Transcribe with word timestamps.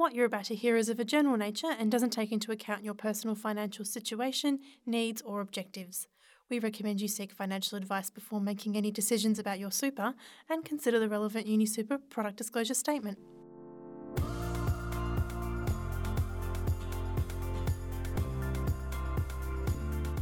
What 0.00 0.14
you're 0.14 0.24
about 0.24 0.44
to 0.44 0.54
hear 0.54 0.78
is 0.78 0.88
of 0.88 0.98
a 0.98 1.04
general 1.04 1.36
nature 1.36 1.76
and 1.78 1.92
doesn't 1.92 2.08
take 2.08 2.32
into 2.32 2.50
account 2.50 2.82
your 2.82 2.94
personal 2.94 3.36
financial 3.36 3.84
situation, 3.84 4.60
needs, 4.86 5.20
or 5.20 5.42
objectives. 5.42 6.08
We 6.48 6.58
recommend 6.58 7.02
you 7.02 7.06
seek 7.06 7.30
financial 7.32 7.76
advice 7.76 8.08
before 8.08 8.40
making 8.40 8.78
any 8.78 8.90
decisions 8.90 9.38
about 9.38 9.58
your 9.58 9.70
super 9.70 10.14
and 10.48 10.64
consider 10.64 10.98
the 10.98 11.10
relevant 11.10 11.46
UniSuper 11.46 11.98
product 12.08 12.38
disclosure 12.38 12.72
statement. 12.72 13.18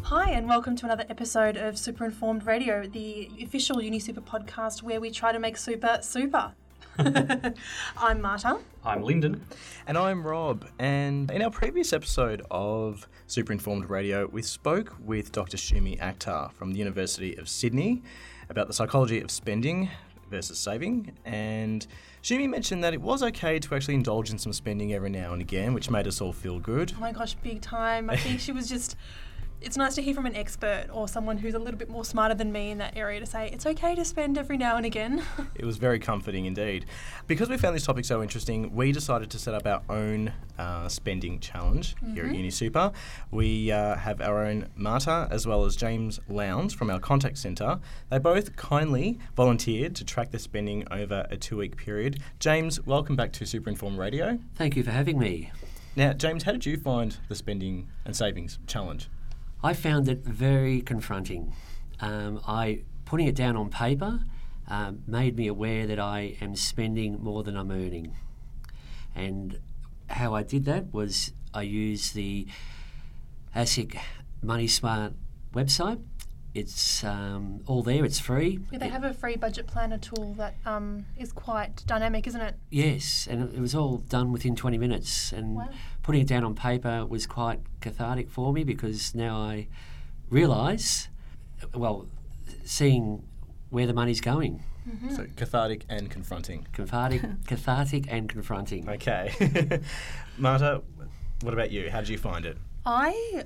Hi, 0.03 0.31
and 0.33 0.49
welcome 0.49 0.75
to 0.75 0.87
another 0.87 1.05
episode 1.09 1.57
of 1.57 1.79
Super 1.79 2.05
Informed 2.05 2.47
Radio, 2.47 2.89
the 2.89 3.31
official 3.41 3.77
UniSuper 3.77 4.25
podcast 4.25 4.83
where 4.83 5.01
we 5.01 5.13
try 5.13 5.31
to 5.31 5.39
make 5.39 5.57
super 5.57 6.01
super. 6.03 6.53
I'm 7.97 8.21
Marta. 8.21 8.59
I'm 8.85 9.03
Lyndon. 9.03 9.45
And 9.87 9.97
I'm 9.97 10.27
Rob. 10.27 10.67
And 10.81 11.31
in 11.31 11.43
our 11.43 11.51
previous 11.51 11.93
episode 11.93 12.43
of 12.51 13.07
Super 13.29 13.53
Informed 13.53 13.89
Radio, 13.89 14.27
we 14.27 14.43
spoke 14.43 14.97
with 15.05 15.31
Dr. 15.31 15.57
Shumi 15.57 15.97
Akhtar 16.01 16.51
from 16.53 16.73
the 16.73 16.79
University 16.81 17.37
of 17.37 17.49
Sydney 17.49 18.03
about 18.49 18.67
the 18.67 18.73
psychology 18.73 19.21
of 19.21 19.31
spending 19.31 19.91
versus 20.29 20.59
saving. 20.59 21.13
And 21.25 21.87
Shumi 22.21 22.49
mentioned 22.49 22.83
that 22.83 22.95
it 22.95 23.01
was 23.01 23.23
okay 23.23 23.61
to 23.61 23.75
actually 23.77 23.95
indulge 23.95 24.31
in 24.31 24.39
some 24.39 24.53
spending 24.53 24.93
every 24.93 25.11
now 25.11 25.33
and 25.33 25.41
again, 25.41 25.75
which 25.75 25.91
made 25.91 26.09
us 26.09 26.21
all 26.21 26.33
feel 26.33 26.59
good. 26.59 26.95
Oh 26.97 27.01
my 27.01 27.13
gosh, 27.13 27.35
big 27.35 27.61
time. 27.61 28.11
I 28.11 28.17
think 28.17 28.41
she 28.41 28.51
was 28.51 28.69
just 28.69 28.97
it's 29.61 29.77
nice 29.77 29.95
to 29.97 30.03
hear 30.03 30.15
from 30.15 30.27
an 30.27 30.37
expert 30.37 30.87
or 30.93 31.09
someone 31.09 31.37
who's 31.37 31.55
a 31.55 31.59
little 31.59 31.79
bit 31.79 31.89
more 31.89 32.05
smarter 32.05 32.35
than 32.35 32.53
me 32.53 32.71
in 32.71 32.79
that 32.79 32.97
area 32.97 33.19
to 33.19 33.27
say 33.27 33.51
it's 33.51 33.67
okay 33.67 33.95
to 33.95 34.05
spend 34.05 34.39
every 34.39 34.57
now 34.57 34.77
and 34.77 34.87
again. 34.87 35.23
it 35.55 35.65
was 35.65 35.79
very 35.79 35.99
comforting 35.99 36.47
indeed. 36.47 36.87
Because 37.27 37.49
we 37.49 37.57
found 37.57 37.75
this 37.75 37.85
topic 37.85 38.05
so 38.05 38.23
interesting, 38.23 38.75
we 38.75 38.93
decided 38.93 39.31
to 39.31 39.39
set 39.39 39.55
up 39.55 39.67
our 39.67 39.83
own 39.89 40.33
uh, 40.59 40.89
spending 40.89 41.41
challenge 41.41 41.97
mm-hmm. 41.97 42.15
here 42.15 42.25
at 42.25 42.33
mm-hmm. 42.33 42.45
UniSuper. 42.45 42.93
We 43.31 43.73
uh, 43.73 43.97
have 43.97 44.21
our 44.21 44.45
own 44.45 44.69
Marta 44.77 45.29
as 45.31 45.47
well 45.47 45.65
as 45.65 45.77
James 45.77 46.21
Lowndes 46.29 46.73
from 46.73 46.91
our 46.91 47.01
contact 47.01 47.39
centre. 47.39 47.81
They 48.11 48.19
both 48.19 48.57
kindly 48.57 49.19
volunteered 49.37 49.97
to 49.97 50.05
track 50.05 50.31
their 50.31 50.41
spending 50.41 50.87
over 50.91 51.27
a 51.31 51.37
two 51.37 51.57
week 51.57 51.77
period. 51.77 52.21
James, 52.39 52.85
welcome 52.87 53.17
back 53.17 53.33
to 53.33 53.47
Super 53.47 53.71
Informed 53.71 53.99
Radio. 53.99 54.39
Thank 54.55 54.77
you 54.77 54.85
for 54.85 54.93
having 54.93 55.19
me. 55.19 55.51
Now, 55.97 56.13
James, 56.13 56.45
how 56.45 56.53
did 56.53 56.65
you 56.65 56.77
find 56.77 57.17
the 57.29 57.35
spending 57.35 57.89
and 58.05 58.15
savings 58.15 58.61
challenge? 58.69 59.09
I 59.63 59.73
found 59.73 60.09
it 60.09 60.25
very 60.25 60.81
confronting. 60.81 61.55
Um, 62.01 62.41
I 62.47 62.83
putting 63.05 63.27
it 63.27 63.35
down 63.35 63.57
on 63.57 63.71
paper 63.71 64.21
uh, 64.69 64.93
made 65.07 65.37
me 65.37 65.47
aware 65.47 65.87
that 65.87 65.99
I 65.99 66.37
am 66.41 66.55
spending 66.55 67.23
more 67.23 67.43
than 67.43 67.57
I'm 67.57 67.71
earning, 67.71 68.15
and 69.15 69.59
how 70.11 70.35
I 70.35 70.43
did 70.43 70.65
that 70.67 70.93
was 70.93 71.33
I 71.53 71.63
used 71.63 72.15
the 72.15 72.47
ASIC 73.57 73.99
Money 74.43 74.69
Smart 74.69 75.15
website 75.53 76.01
it's 76.55 77.05
um, 77.05 77.61
all 77.67 77.83
there. 77.83 78.05
It's 78.05 78.19
free. 78.19 78.59
Yeah, 78.71 78.79
they 78.79 78.89
have 78.89 79.05
a 79.05 79.13
free 79.13 79.37
budget 79.37 79.67
planner 79.67 79.99
tool 79.99 80.35
that 80.35 80.55
um, 80.65 81.05
is 81.17 81.31
quite 81.31 81.85
dynamic, 81.87 82.27
isn't 82.27 82.41
it? 82.41 82.57
Yes, 82.71 83.29
and 83.31 83.55
it 83.55 83.61
was 83.61 83.75
all 83.75 83.99
done 83.99 84.33
within 84.33 84.57
20 84.57 84.79
minutes. 84.79 85.33
And 85.33 85.57
wow. 85.57 85.69
Putting 86.09 86.23
it 86.23 86.27
down 86.27 86.43
on 86.43 86.55
paper 86.55 87.05
was 87.05 87.27
quite 87.27 87.61
cathartic 87.83 88.31
for 88.31 88.51
me 88.51 88.65
because 88.65 89.15
now 89.15 89.37
I 89.37 89.67
realise, 90.31 91.11
well, 91.75 92.07
seeing 92.65 93.23
where 93.69 93.87
the 93.87 93.93
money's 93.93 94.23
going. 94.23 94.65
Mm-hmm. 94.89 95.11
So 95.11 95.27
cathartic 95.37 95.85
and 95.91 96.11
confronting. 96.11 96.67
Cathartic, 96.73 97.21
cathartic 97.47 98.07
and 98.09 98.27
confronting. 98.27 98.89
Okay, 98.89 99.83
Marta, 100.39 100.81
what 101.43 101.53
about 101.53 101.71
you? 101.71 101.91
How 101.91 102.01
did 102.01 102.09
you 102.09 102.17
find 102.17 102.47
it? 102.47 102.57
I 102.87 103.45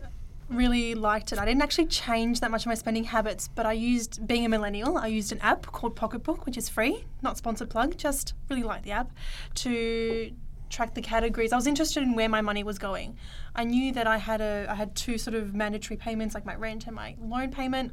really 0.49 0.95
liked 0.95 1.33
it. 1.33 1.41
I 1.41 1.45
didn't 1.45 1.63
actually 1.63 1.87
change 1.87 2.39
that 2.43 2.53
much 2.53 2.63
of 2.63 2.69
my 2.69 2.75
spending 2.75 3.03
habits, 3.03 3.49
but 3.49 3.67
I 3.67 3.73
used, 3.73 4.25
being 4.25 4.47
a 4.47 4.49
millennial, 4.49 4.99
I 4.99 5.09
used 5.09 5.33
an 5.33 5.41
app 5.41 5.67
called 5.67 5.97
Pocketbook, 5.97 6.47
which 6.47 6.57
is 6.57 6.69
free, 6.69 7.07
not 7.23 7.37
sponsored 7.37 7.71
plug, 7.71 7.97
just 7.97 8.35
really 8.49 8.63
like 8.63 8.85
the 8.85 8.93
app, 8.93 9.11
to 9.57 10.31
track 10.73 10.95
the 10.95 11.03
categories. 11.03 11.53
I 11.53 11.57
was 11.57 11.67
interested 11.67 12.03
in 12.03 12.15
where 12.15 12.29
my 12.29 12.41
money 12.41 12.65
was 12.65 12.79
going. 12.79 13.17
I 13.55 13.65
knew 13.65 13.93
that 13.93 14.07
I 14.07 14.17
had 14.17 14.41
a 14.41 14.67
I 14.69 14.75
had 14.75 14.97
two 14.97 15.19
sort 15.19 15.35
of 15.35 15.55
mandatory 15.55 15.97
payments, 15.97 16.35
like 16.35 16.47
my 16.47 16.57
rent 16.57 16.87
and 16.87 16.97
my 16.97 17.15
loan 17.21 17.51
payment, 17.51 17.93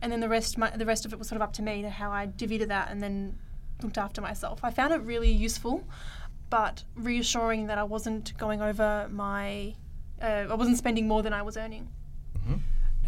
and 0.00 0.10
then 0.10 0.20
the 0.20 0.28
rest 0.28 0.56
my, 0.56 0.70
the 0.70 0.86
rest 0.86 1.04
of 1.04 1.12
it 1.12 1.18
was 1.18 1.28
sort 1.28 1.36
of 1.36 1.42
up 1.42 1.52
to 1.54 1.62
me 1.62 1.82
to 1.82 1.90
how 1.90 2.10
I 2.10 2.28
divvied 2.28 2.66
that 2.68 2.90
and 2.90 3.02
then 3.02 3.38
looked 3.82 3.98
after 3.98 4.20
myself. 4.20 4.60
I 4.62 4.70
found 4.70 4.94
it 4.94 5.02
really 5.02 5.30
useful, 5.30 5.84
but 6.48 6.84
reassuring 6.94 7.66
that 7.66 7.78
I 7.78 7.84
wasn't 7.84 8.36
going 8.38 8.62
over 8.62 9.08
my 9.10 9.74
uh, 10.22 10.46
I 10.50 10.54
wasn't 10.54 10.78
spending 10.78 11.08
more 11.08 11.22
than 11.22 11.32
I 11.32 11.42
was 11.42 11.56
earning. 11.56 11.88
Mm-hmm. 12.38 12.56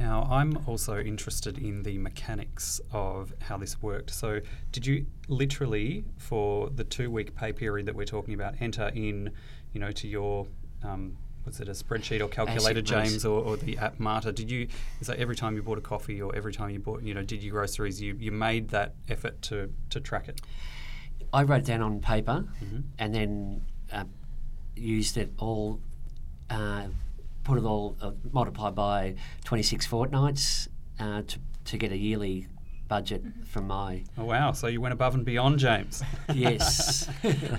Now, 0.02 0.26
I'm 0.28 0.58
also 0.66 0.98
interested 0.98 1.58
in 1.58 1.84
the 1.84 1.96
mechanics 1.96 2.80
of 2.90 3.32
how 3.40 3.56
this 3.56 3.80
worked. 3.80 4.10
So, 4.10 4.40
did 4.72 4.84
you 4.84 5.06
literally, 5.28 6.04
for 6.16 6.70
the 6.70 6.82
two-week 6.82 7.36
pay 7.36 7.52
period 7.52 7.86
that 7.86 7.94
we're 7.94 8.12
talking 8.16 8.34
about, 8.34 8.56
enter 8.60 8.91
in, 8.96 9.30
you 9.72 9.78
know, 9.78 9.92
to 9.92 10.08
your 10.08 10.48
um, 10.82 11.16
was 11.46 11.60
it 11.60 11.68
a 11.68 11.72
spreadsheet 11.72 12.20
or 12.20 12.26
calculator, 12.26 12.82
James, 12.82 13.24
or, 13.24 13.44
or, 13.44 13.56
the 13.56 13.78
app 13.78 14.00
Marta? 14.00 14.32
Did 14.32 14.50
you 14.50 14.66
is 15.00 15.06
that 15.06 15.18
every 15.18 15.36
time 15.36 15.54
you 15.54 15.62
bought 15.62 15.78
a 15.78 15.82
coffee 15.82 16.20
or 16.20 16.34
every 16.34 16.52
time 16.52 16.70
you 16.70 16.80
bought, 16.80 17.02
you 17.02 17.14
know, 17.14 17.22
did 17.22 17.41
your 17.41 17.52
groceries, 17.52 18.02
you, 18.02 18.16
you 18.18 18.32
made 18.32 18.70
that 18.70 18.94
effort 19.08 19.41
to 19.42 19.72
to 19.91 20.00
track 20.00 20.28
it? 20.28 20.41
I 21.32 21.44
wrote 21.44 21.60
it 21.60 21.66
down 21.66 21.80
on 21.80 22.00
paper 22.00 22.44
mm-hmm. 22.64 22.80
and 22.98 23.14
then 23.14 23.62
uh, 23.92 24.04
used 24.74 25.16
it 25.16 25.32
all. 25.38 25.78
Uh, 26.50 26.88
put 27.44 27.58
it 27.58 27.64
all 27.64 27.97
uh, 28.00 28.12
multiplied 28.32 28.75
by 28.75 29.14
26 29.44 29.86
fortnights 29.86 30.69
uh, 31.00 31.22
to, 31.22 31.38
to 31.64 31.76
get 31.76 31.92
a 31.92 31.97
yearly 31.97 32.47
budget 32.92 33.25
mm-hmm. 33.25 33.42
from 33.44 33.66
my. 33.66 34.04
Oh 34.19 34.25
wow! 34.25 34.53
So 34.53 34.66
you 34.66 34.80
went 34.80 34.92
above 34.92 35.14
and 35.14 35.25
beyond, 35.25 35.58
James. 35.58 36.03
yes. 36.34 37.08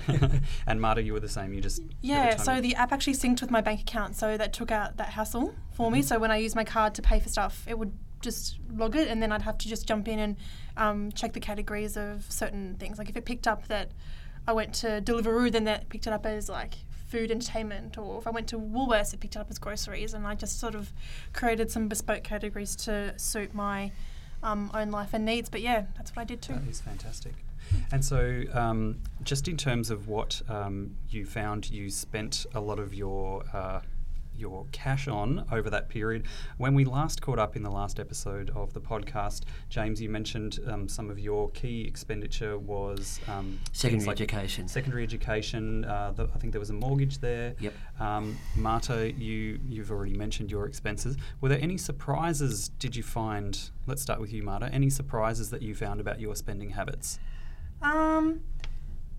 and 0.66 0.80
Marta, 0.80 1.02
you 1.02 1.12
were 1.12 1.20
the 1.20 1.28
same. 1.28 1.52
You 1.52 1.60
just 1.60 1.82
yeah. 2.02 2.36
So 2.36 2.60
the 2.60 2.76
app 2.76 2.92
actually 2.92 3.14
synced 3.14 3.40
with 3.40 3.50
my 3.50 3.60
bank 3.60 3.80
account, 3.80 4.14
so 4.14 4.36
that 4.36 4.52
took 4.52 4.70
out 4.70 4.96
that 4.98 5.08
hassle 5.08 5.54
for 5.72 5.86
mm-hmm. 5.86 5.94
me. 5.94 6.02
So 6.02 6.18
when 6.20 6.30
I 6.30 6.36
used 6.36 6.54
my 6.54 6.64
card 6.64 6.94
to 6.94 7.02
pay 7.02 7.18
for 7.18 7.28
stuff, 7.28 7.64
it 7.66 7.76
would 7.76 7.92
just 8.20 8.58
log 8.72 8.94
it, 8.94 9.08
and 9.08 9.20
then 9.20 9.32
I'd 9.32 9.42
have 9.42 9.58
to 9.58 9.68
just 9.68 9.88
jump 9.88 10.06
in 10.06 10.18
and 10.20 10.36
um, 10.76 11.10
check 11.12 11.32
the 11.32 11.40
categories 11.40 11.96
of 11.96 12.30
certain 12.30 12.76
things. 12.76 12.98
Like 12.98 13.08
if 13.08 13.16
it 13.16 13.24
picked 13.24 13.48
up 13.48 13.66
that 13.66 13.90
I 14.46 14.52
went 14.52 14.72
to 14.76 15.00
Deliveroo, 15.00 15.50
then 15.50 15.64
that 15.64 15.88
picked 15.88 16.06
it 16.06 16.12
up 16.12 16.26
as 16.26 16.48
like 16.48 16.74
food 17.14 17.30
entertainment, 17.30 17.96
or 17.96 18.18
if 18.18 18.26
I 18.26 18.30
went 18.30 18.48
to 18.48 18.58
Woolworths, 18.58 19.14
it 19.14 19.20
picked 19.20 19.36
up 19.36 19.46
as 19.48 19.56
groceries, 19.56 20.14
and 20.14 20.26
I 20.26 20.34
just 20.34 20.58
sort 20.58 20.74
of 20.74 20.92
created 21.32 21.70
some 21.70 21.86
bespoke 21.86 22.24
categories 22.24 22.74
to 22.86 23.16
suit 23.16 23.54
my 23.54 23.92
um, 24.42 24.68
own 24.74 24.90
life 24.90 25.10
and 25.14 25.24
needs. 25.24 25.48
But 25.48 25.60
yeah, 25.60 25.84
that's 25.96 26.10
what 26.10 26.22
I 26.22 26.24
did 26.24 26.42
too. 26.42 26.54
That 26.54 26.68
is 26.68 26.80
fantastic. 26.80 27.34
And 27.92 28.04
so, 28.04 28.42
um, 28.52 28.98
just 29.22 29.46
in 29.46 29.56
terms 29.56 29.90
of 29.92 30.08
what 30.08 30.42
um, 30.48 30.96
you 31.08 31.24
found, 31.24 31.70
you 31.70 31.88
spent 31.88 32.46
a 32.52 32.60
lot 32.60 32.80
of 32.80 32.92
your 32.92 33.44
uh, 33.52 33.80
your 34.36 34.66
cash 34.72 35.08
on 35.08 35.46
over 35.50 35.70
that 35.70 35.88
period. 35.88 36.26
When 36.56 36.74
we 36.74 36.84
last 36.84 37.22
caught 37.22 37.38
up 37.38 37.56
in 37.56 37.62
the 37.62 37.70
last 37.70 38.00
episode 38.00 38.50
of 38.54 38.72
the 38.72 38.80
podcast, 38.80 39.42
James, 39.68 40.00
you 40.00 40.08
mentioned 40.08 40.58
um, 40.66 40.88
some 40.88 41.10
of 41.10 41.18
your 41.18 41.50
key 41.50 41.82
expenditure 41.82 42.58
was 42.58 43.20
um, 43.28 43.58
secondary 43.72 44.06
like 44.06 44.20
education. 44.20 44.68
Secondary 44.68 45.02
education. 45.02 45.84
Uh, 45.84 46.12
the, 46.14 46.28
I 46.34 46.38
think 46.38 46.52
there 46.52 46.60
was 46.60 46.70
a 46.70 46.74
mortgage 46.74 47.18
there. 47.18 47.54
Yep. 47.60 47.74
Um, 48.00 48.36
Marta, 48.56 49.12
you 49.12 49.60
you've 49.68 49.90
already 49.90 50.14
mentioned 50.14 50.50
your 50.50 50.66
expenses. 50.66 51.16
Were 51.40 51.48
there 51.48 51.60
any 51.60 51.78
surprises? 51.78 52.68
Did 52.68 52.96
you 52.96 53.02
find? 53.02 53.70
Let's 53.86 54.02
start 54.02 54.20
with 54.20 54.32
you, 54.32 54.42
Marta. 54.42 54.68
Any 54.72 54.90
surprises 54.90 55.50
that 55.50 55.62
you 55.62 55.74
found 55.74 56.00
about 56.00 56.20
your 56.20 56.34
spending 56.34 56.70
habits? 56.70 57.18
Um, 57.82 58.40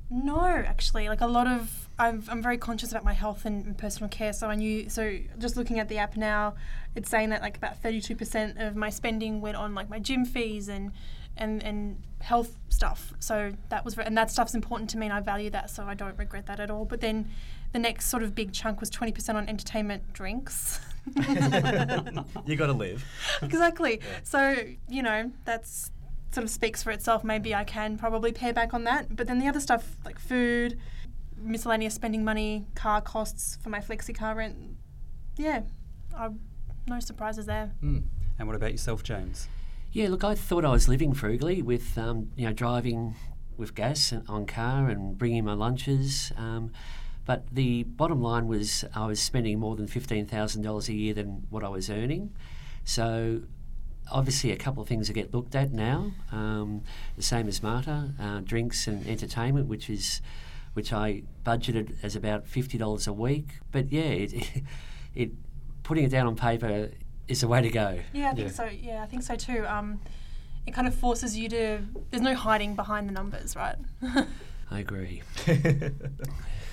no, 0.10 0.46
actually, 0.46 1.08
like 1.10 1.22
a 1.22 1.28
lot 1.28 1.48
of 1.48 1.85
I'm, 1.98 2.24
I'm 2.28 2.42
very 2.42 2.58
conscious 2.58 2.92
about 2.92 3.04
my 3.04 3.14
health 3.14 3.46
and 3.46 3.78
personal 3.78 4.10
care. 4.10 4.34
So 4.34 4.48
I 4.48 4.56
knew. 4.56 4.90
So 4.90 5.18
just 5.38 5.56
looking 5.56 5.80
at 5.80 5.88
the 5.88 5.98
app 5.98 6.18
now, 6.18 6.56
it's 6.96 7.10
saying 7.10 7.30
that 7.30 7.42
like 7.42 7.58
about 7.58 7.82
32% 7.82 8.66
of 8.66 8.76
my 8.76 8.90
spending 8.90 9.42
went 9.42 9.56
on 9.56 9.74
like 9.74 9.90
my 9.90 10.00
gym 10.00 10.26
fees 10.26 10.68
and 10.68 10.92
and 11.38 11.64
and 11.64 12.02
health 12.22 12.58
stuff. 12.70 13.14
So 13.20 13.54
that 13.70 13.86
was 13.86 13.98
and 13.98 14.18
that 14.18 14.32
stuff's 14.32 14.56
important 14.56 14.90
to 14.92 14.98
me, 14.98 15.06
and 15.06 15.14
I 15.14 15.22
value 15.22 15.50
that. 15.52 15.70
So 15.70 15.84
I 15.84 15.94
don't 15.94 16.18
regret 16.18 16.48
that 16.48 16.60
at 16.60 16.70
all. 16.70 16.86
But 16.86 17.02
then 17.02 17.30
the 17.72 17.80
next 17.80 18.08
sort 18.08 18.24
of 18.24 18.36
big 18.36 18.54
chunk 18.54 18.80
was 18.80 18.90
20% 18.90 19.36
on 19.36 19.50
entertainment 19.50 20.14
drinks. 20.14 20.80
you 22.46 22.56
got 22.56 22.68
to 22.68 22.74
live. 22.74 23.06
Exactly. 23.42 24.00
Yeah. 24.00 24.20
So 24.24 24.64
you 24.90 25.04
know 25.04 25.32
that's 25.46 25.92
sort 26.32 26.44
of 26.44 26.50
speaks 26.50 26.84
for 26.84 26.92
itself. 26.92 27.24
Maybe 27.24 27.56
I 27.56 27.64
can 27.64 27.98
probably 27.98 28.32
pay 28.32 28.52
back 28.52 28.74
on 28.74 28.84
that. 28.84 29.16
But 29.16 29.28
then 29.28 29.40
the 29.40 29.48
other 29.48 29.60
stuff 29.60 29.96
like 30.04 30.20
food, 30.20 30.78
miscellaneous 31.38 31.94
spending 31.94 32.24
money, 32.24 32.66
car 32.76 33.02
costs 33.02 33.58
for 33.62 33.70
my 33.70 33.80
flexi 33.80 34.16
car 34.16 34.36
rent, 34.36 34.56
yeah, 35.38 35.62
I, 36.16 36.30
no 36.88 37.00
surprises 37.00 37.46
there. 37.46 37.72
Mm. 37.84 38.04
And 38.38 38.48
what 38.48 38.56
about 38.56 38.72
yourself, 38.72 39.04
James? 39.04 39.48
Yeah, 39.92 40.10
look, 40.10 40.24
I 40.24 40.36
thought 40.36 40.66
I 40.66 40.72
was 40.72 40.88
living 40.88 41.14
frugally 41.14 41.62
with 41.62 41.98
um, 41.98 42.32
you 42.36 42.46
know 42.46 42.54
driving 42.54 43.16
with 43.58 43.76
gas 43.76 44.12
and, 44.12 44.28
on 44.28 44.46
car 44.46 44.90
and 44.90 45.18
bringing 45.18 45.46
my 45.46 45.54
lunches. 45.54 46.32
Um, 46.38 46.72
But 47.26 47.48
the 47.52 47.84
bottom 47.84 48.22
line 48.22 48.48
was 48.48 48.86
I 48.94 49.08
was 49.08 49.20
spending 49.20 49.60
more 49.60 49.76
than 49.76 49.88
$15,000 49.88 50.90
a 50.90 50.94
year 50.94 51.14
than 51.14 51.48
what 51.50 51.64
I 51.64 51.70
was 51.70 51.90
earning. 51.90 52.32
So 52.84 53.42
obviously 54.12 54.52
a 54.52 54.56
couple 54.56 54.84
of 54.84 54.88
things 54.88 55.08
that 55.08 55.14
get 55.14 55.34
looked 55.34 55.56
at 55.56 55.72
now, 55.72 56.12
um, 56.32 56.84
the 57.18 57.24
same 57.24 57.48
as 57.48 57.64
Marta, 57.64 58.12
uh, 58.22 58.42
drinks 58.42 58.88
and 58.88 59.06
entertainment, 59.08 59.68
which 59.68 59.90
is 59.90 60.22
which 60.76 60.94
I 60.94 61.24
budgeted 61.44 61.96
as 62.04 62.16
about 62.16 62.48
fifty 62.48 62.78
dollars 62.78 63.08
a 63.08 63.14
week. 63.14 63.60
But 63.72 63.92
yeah, 63.92 64.02
it, 64.04 64.34
it, 64.34 64.64
it 65.16 65.32
putting 65.84 66.04
it 66.06 66.10
down 66.10 66.28
on 66.28 66.36
paper 66.36 66.92
is 67.28 67.42
the 67.42 67.48
way 67.48 67.62
to 67.62 67.70
go. 67.70 68.00
Yeah, 68.14 68.30
I 68.32 68.34
think 68.36 68.48
Yeah. 68.50 68.54
so. 68.54 68.66
Yeah, 68.66 69.02
I 69.04 69.06
think 69.08 69.24
so 69.24 69.36
too. 69.36 69.66
Um, 69.66 70.00
it 70.68 70.74
kind 70.74 70.88
of 70.88 70.94
forces 70.96 71.38
you 71.38 71.50
to. 71.50 71.80
There's 72.12 72.22
no 72.22 72.36
hiding 72.36 72.76
behind 72.76 73.08
the 73.10 73.14
numbers, 73.14 73.56
right? 73.56 73.78
I 74.72 74.80
agree. 74.80 75.22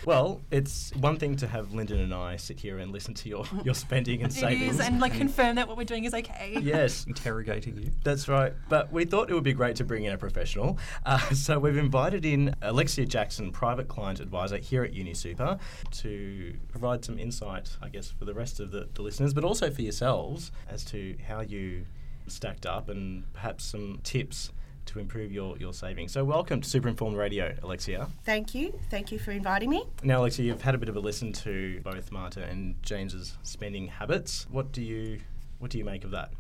well, 0.05 0.41
it's 0.51 0.93
one 0.97 1.17
thing 1.17 1.37
to 1.37 1.47
have 1.47 1.73
Lyndon 1.73 2.01
and 2.01 2.13
I 2.15 2.37
sit 2.37 2.59
here 2.59 2.79
and 2.79 2.93
listen 2.93 3.15
to 3.15 3.29
your, 3.29 3.45
your 3.65 3.75
spending 3.75 4.23
and 4.23 4.33
it 4.33 4.37
savings. 4.37 4.75
is, 4.75 4.81
and 4.81 5.01
like 5.01 5.15
confirm 5.15 5.57
that 5.57 5.69
what 5.69 5.77
we're 5.77 5.85
doing 5.85 6.05
is 6.05 6.15
okay. 6.15 6.59
yes, 6.61 7.07
Interrogating 7.09 7.77
you. 7.77 7.91
That's 8.05 8.29
right. 8.29 8.53
But 8.69 8.93
we 8.93 9.05
thought 9.05 9.31
it 9.31 9.35
would 9.35 9.45
be 9.45 9.53
great 9.53 9.77
to 9.77 9.85
bring 9.85 10.05
in 10.05 10.13
a 10.13 10.19
professional. 10.19 10.79
Uh, 11.05 11.19
so 11.35 11.59
we've 11.59 11.77
invited 11.77 12.25
in 12.25 12.55
Alexia 12.63 13.07
Jackson, 13.07 13.53
private 13.53 13.89
client 13.89 14.21
advisor 14.21 14.59
here 14.59 14.83
at 14.85 14.93
UniSuper, 14.93 15.59
to 15.91 16.55
provide 16.69 17.05
some 17.05 17.19
insight, 17.19 17.77
I 17.83 17.89
guess, 17.89 18.11
for 18.11 18.25
the 18.25 18.35
rest 18.35 18.61
of 18.61 18.71
the, 18.71 18.89
the 18.95 19.03
listeners, 19.03 19.35
but 19.35 19.45
also 19.45 19.71
for 19.71 19.83
yourselves 19.83 20.53
as 20.69 20.85
to 20.87 21.17
how 21.27 21.41
you 21.41 21.87
stacked 22.27 22.67
up 22.67 22.89
and 22.89 23.31
perhaps 23.33 23.65
some 23.65 24.01
tips 24.03 24.51
to 24.87 24.99
improve 24.99 25.32
your, 25.32 25.56
your 25.58 25.73
savings. 25.73 26.12
So 26.12 26.25
welcome 26.25 26.61
to 26.61 26.69
Super 26.69 26.88
Informed 26.88 27.17
Radio, 27.17 27.55
Alexia. 27.62 28.08
Thank 28.25 28.55
you. 28.55 28.79
Thank 28.90 29.12
you 29.12 29.19
for 29.19 29.31
inviting 29.31 29.70
me. 29.70 29.84
Now, 30.02 30.20
Alexia, 30.20 30.46
you've 30.46 30.62
had 30.62 30.75
a 30.75 30.79
bit 30.79 30.88
of 30.88 30.96
a 30.96 31.00
listen 31.00 31.32
to 31.34 31.81
both 31.81 32.11
Marta 32.11 32.44
and 32.44 32.82
James's 32.82 33.37
spending 33.43 33.88
habits. 33.88 34.46
What 34.50 34.73
do 34.73 34.82
you 34.82 35.20
what 35.58 35.70
do 35.70 35.79
you 35.79 35.84
make 35.84 36.05
of 36.05 36.11
that? 36.11 36.32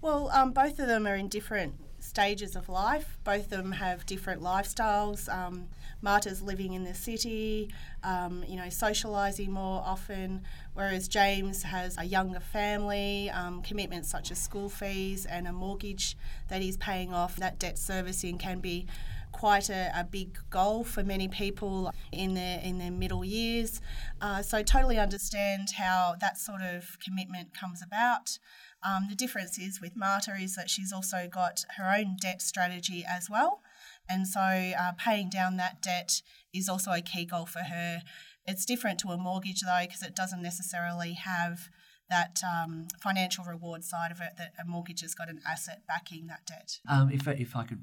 Well, 0.00 0.30
um, 0.30 0.52
both 0.52 0.78
of 0.78 0.86
them 0.86 1.06
are 1.06 1.16
in 1.16 1.28
different 1.28 1.74
stages 2.00 2.56
of 2.56 2.68
life. 2.68 3.18
Both 3.24 3.44
of 3.44 3.50
them 3.50 3.72
have 3.72 4.06
different 4.06 4.42
lifestyles. 4.42 5.28
Um, 5.28 5.68
Marta's 6.02 6.40
living 6.40 6.72
in 6.72 6.84
the 6.84 6.94
city, 6.94 7.70
um, 8.02 8.44
you 8.48 8.56
know, 8.56 8.64
socialising 8.64 9.48
more 9.48 9.82
often, 9.84 10.42
whereas 10.74 11.08
James 11.08 11.62
has 11.62 11.98
a 11.98 12.04
younger 12.04 12.40
family, 12.40 13.30
um, 13.30 13.62
commitments 13.62 14.08
such 14.08 14.30
as 14.30 14.38
school 14.38 14.68
fees 14.68 15.26
and 15.26 15.46
a 15.46 15.52
mortgage 15.52 16.16
that 16.48 16.62
he's 16.62 16.76
paying 16.78 17.12
off. 17.12 17.36
That 17.36 17.58
debt 17.58 17.78
servicing 17.78 18.38
can 18.38 18.60
be 18.60 18.86
quite 19.32 19.70
a, 19.70 19.92
a 19.94 20.04
big 20.04 20.38
goal 20.50 20.84
for 20.84 21.02
many 21.02 21.28
people 21.28 21.92
in 22.12 22.34
their 22.34 22.60
in 22.60 22.78
their 22.78 22.90
middle 22.90 23.24
years. 23.24 23.80
Uh, 24.20 24.42
so 24.42 24.62
totally 24.62 24.98
understand 24.98 25.70
how 25.76 26.14
that 26.20 26.38
sort 26.38 26.62
of 26.62 26.98
commitment 27.00 27.54
comes 27.54 27.82
about. 27.82 28.38
Um, 28.82 29.06
the 29.08 29.14
difference 29.14 29.58
is 29.58 29.80
with 29.80 29.94
Marta 29.96 30.32
is 30.40 30.54
that 30.56 30.70
she's 30.70 30.92
also 30.92 31.28
got 31.30 31.64
her 31.76 31.92
own 31.94 32.16
debt 32.20 32.40
strategy 32.40 33.04
as 33.08 33.28
well, 33.28 33.60
and 34.08 34.26
so 34.26 34.40
uh, 34.40 34.92
paying 34.98 35.28
down 35.28 35.56
that 35.58 35.82
debt 35.82 36.22
is 36.54 36.68
also 36.68 36.90
a 36.92 37.02
key 37.02 37.24
goal 37.26 37.46
for 37.46 37.60
her. 37.60 38.02
It's 38.46 38.64
different 38.64 38.98
to 39.00 39.08
a 39.08 39.18
mortgage 39.18 39.60
though 39.60 39.78
because 39.82 40.02
it 40.02 40.16
doesn't 40.16 40.42
necessarily 40.42 41.12
have 41.12 41.68
that 42.08 42.40
um, 42.42 42.88
financial 43.00 43.44
reward 43.44 43.84
side 43.84 44.10
of 44.10 44.20
it 44.20 44.32
that 44.38 44.52
a 44.60 44.64
mortgage 44.66 45.02
has 45.02 45.14
got 45.14 45.28
an 45.28 45.40
asset 45.46 45.82
backing 45.86 46.26
that 46.26 46.44
debt. 46.46 46.78
Um, 46.88 47.10
if, 47.12 47.28
I- 47.28 47.32
if 47.32 47.54
I 47.54 47.64
could 47.64 47.82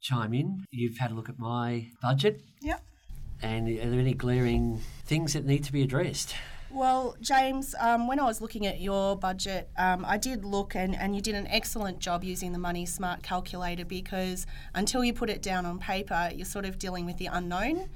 chime 0.00 0.32
in, 0.34 0.64
you've 0.70 0.98
had 0.98 1.10
a 1.10 1.14
look 1.14 1.28
at 1.30 1.38
my 1.38 1.88
budget, 2.02 2.42
Yep. 2.60 2.82
and 3.42 3.68
are 3.68 3.90
there 3.90 3.98
any 3.98 4.14
glaring 4.14 4.80
things 5.06 5.32
that 5.32 5.44
need 5.46 5.64
to 5.64 5.72
be 5.72 5.82
addressed? 5.82 6.34
Well, 6.74 7.14
James, 7.20 7.76
um, 7.78 8.08
when 8.08 8.18
I 8.18 8.24
was 8.24 8.40
looking 8.40 8.66
at 8.66 8.80
your 8.80 9.16
budget, 9.16 9.70
um, 9.78 10.04
I 10.04 10.18
did 10.18 10.44
look 10.44 10.74
and, 10.74 10.96
and 10.96 11.14
you 11.14 11.22
did 11.22 11.36
an 11.36 11.46
excellent 11.46 12.00
job 12.00 12.24
using 12.24 12.52
the 12.52 12.58
Money 12.58 12.84
Smart 12.84 13.22
calculator 13.22 13.84
because 13.84 14.44
until 14.74 15.04
you 15.04 15.12
put 15.12 15.30
it 15.30 15.40
down 15.40 15.66
on 15.66 15.78
paper, 15.78 16.32
you're 16.34 16.44
sort 16.44 16.64
of 16.64 16.76
dealing 16.76 17.06
with 17.06 17.16
the 17.18 17.26
unknown 17.26 17.90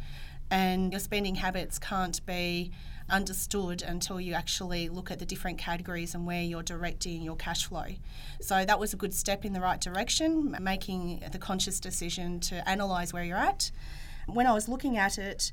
and 0.53 0.93
your 0.93 1.01
spending 1.01 1.35
habits 1.35 1.77
can't 1.81 2.25
be 2.25 2.71
understood 3.11 3.83
until 3.83 4.21
you 4.21 4.35
actually 4.35 4.89
look 4.89 5.11
at 5.11 5.19
the 5.19 5.27
different 5.27 5.59
categories 5.59 6.15
and 6.15 6.25
where 6.25 6.45
you're 6.45 6.63
directing 6.63 7.21
your 7.23 7.35
cash 7.35 7.67
flow. 7.67 7.87
So 8.41 8.65
that 8.65 8.79
was 8.79 8.93
a 8.93 8.97
good 8.97 9.13
step 9.13 9.45
in 9.45 9.55
the 9.55 9.61
right 9.61 9.81
direction, 9.81 10.57
making 10.61 11.25
the 11.33 11.39
conscious 11.39 11.81
decision 11.81 12.39
to 12.41 12.63
analyse 12.65 13.13
where 13.13 13.25
you're 13.25 13.39
at. 13.39 13.73
When 14.29 14.47
I 14.47 14.53
was 14.53 14.69
looking 14.69 14.99
at 14.99 15.19
it, 15.19 15.51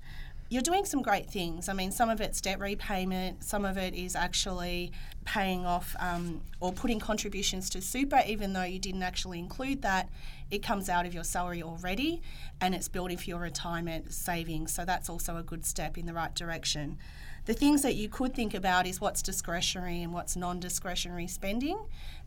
you're 0.56 0.62
doing 0.62 0.86
some 0.86 1.02
great 1.02 1.30
things. 1.30 1.68
I 1.68 1.74
mean, 1.74 1.92
some 1.92 2.10
of 2.10 2.22
it's 2.22 2.40
debt 2.40 2.62
repayment, 2.62 3.44
some 3.44 3.66
of 3.66 3.78
it 3.78 3.94
is 3.94 4.16
actually 4.16 4.94
paying 5.26 5.66
off 5.66 5.98
um, 6.00 6.40
or 6.62 6.72
putting 6.72 6.98
contributions 6.98 7.70
to 7.72 7.82
super, 7.82 8.22
even 8.26 8.54
though 8.54 8.64
you 8.64 8.80
didn't 8.80 9.04
actually 9.04 9.38
include 9.38 9.82
that. 9.82 10.08
It 10.50 10.64
comes 10.64 10.88
out 10.88 11.06
of 11.06 11.14
your 11.14 11.26
salary 11.26 11.62
already 11.62 12.22
and 12.62 12.74
it's 12.74 12.88
building 12.88 13.18
for 13.18 13.26
your 13.26 13.40
retirement 13.40 14.14
savings. 14.14 14.72
So 14.72 14.86
that's 14.86 15.10
also 15.10 15.36
a 15.36 15.44
good 15.44 15.66
step 15.66 15.98
in 15.98 16.06
the 16.06 16.14
right 16.14 16.34
direction. 16.34 17.00
The 17.48 17.54
things 17.54 17.82
that 17.82 17.96
you 17.96 18.08
could 18.08 18.34
think 18.34 18.54
about 18.54 18.88
is 18.88 19.02
what's 19.02 19.22
discretionary 19.22 20.04
and 20.04 20.14
what's 20.14 20.38
non 20.38 20.62
discretionary 20.62 21.28
spending. 21.28 21.78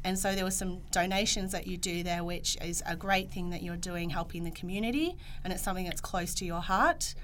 And 0.04 0.18
so 0.18 0.34
there 0.34 0.44
were 0.44 0.50
some 0.50 0.82
donations 0.90 1.50
that 1.52 1.66
you 1.66 1.78
do 1.78 2.02
there, 2.02 2.22
which 2.22 2.58
is 2.60 2.82
a 2.86 2.94
great 2.94 3.30
thing 3.30 3.48
that 3.50 3.62
you're 3.62 3.76
doing, 3.76 4.10
helping 4.10 4.44
the 4.44 4.50
community, 4.50 5.16
and 5.42 5.52
it's 5.52 5.62
something 5.62 5.86
that's 5.86 6.02
close 6.02 6.34
to 6.34 6.44
your 6.44 6.60
heart 6.60 7.14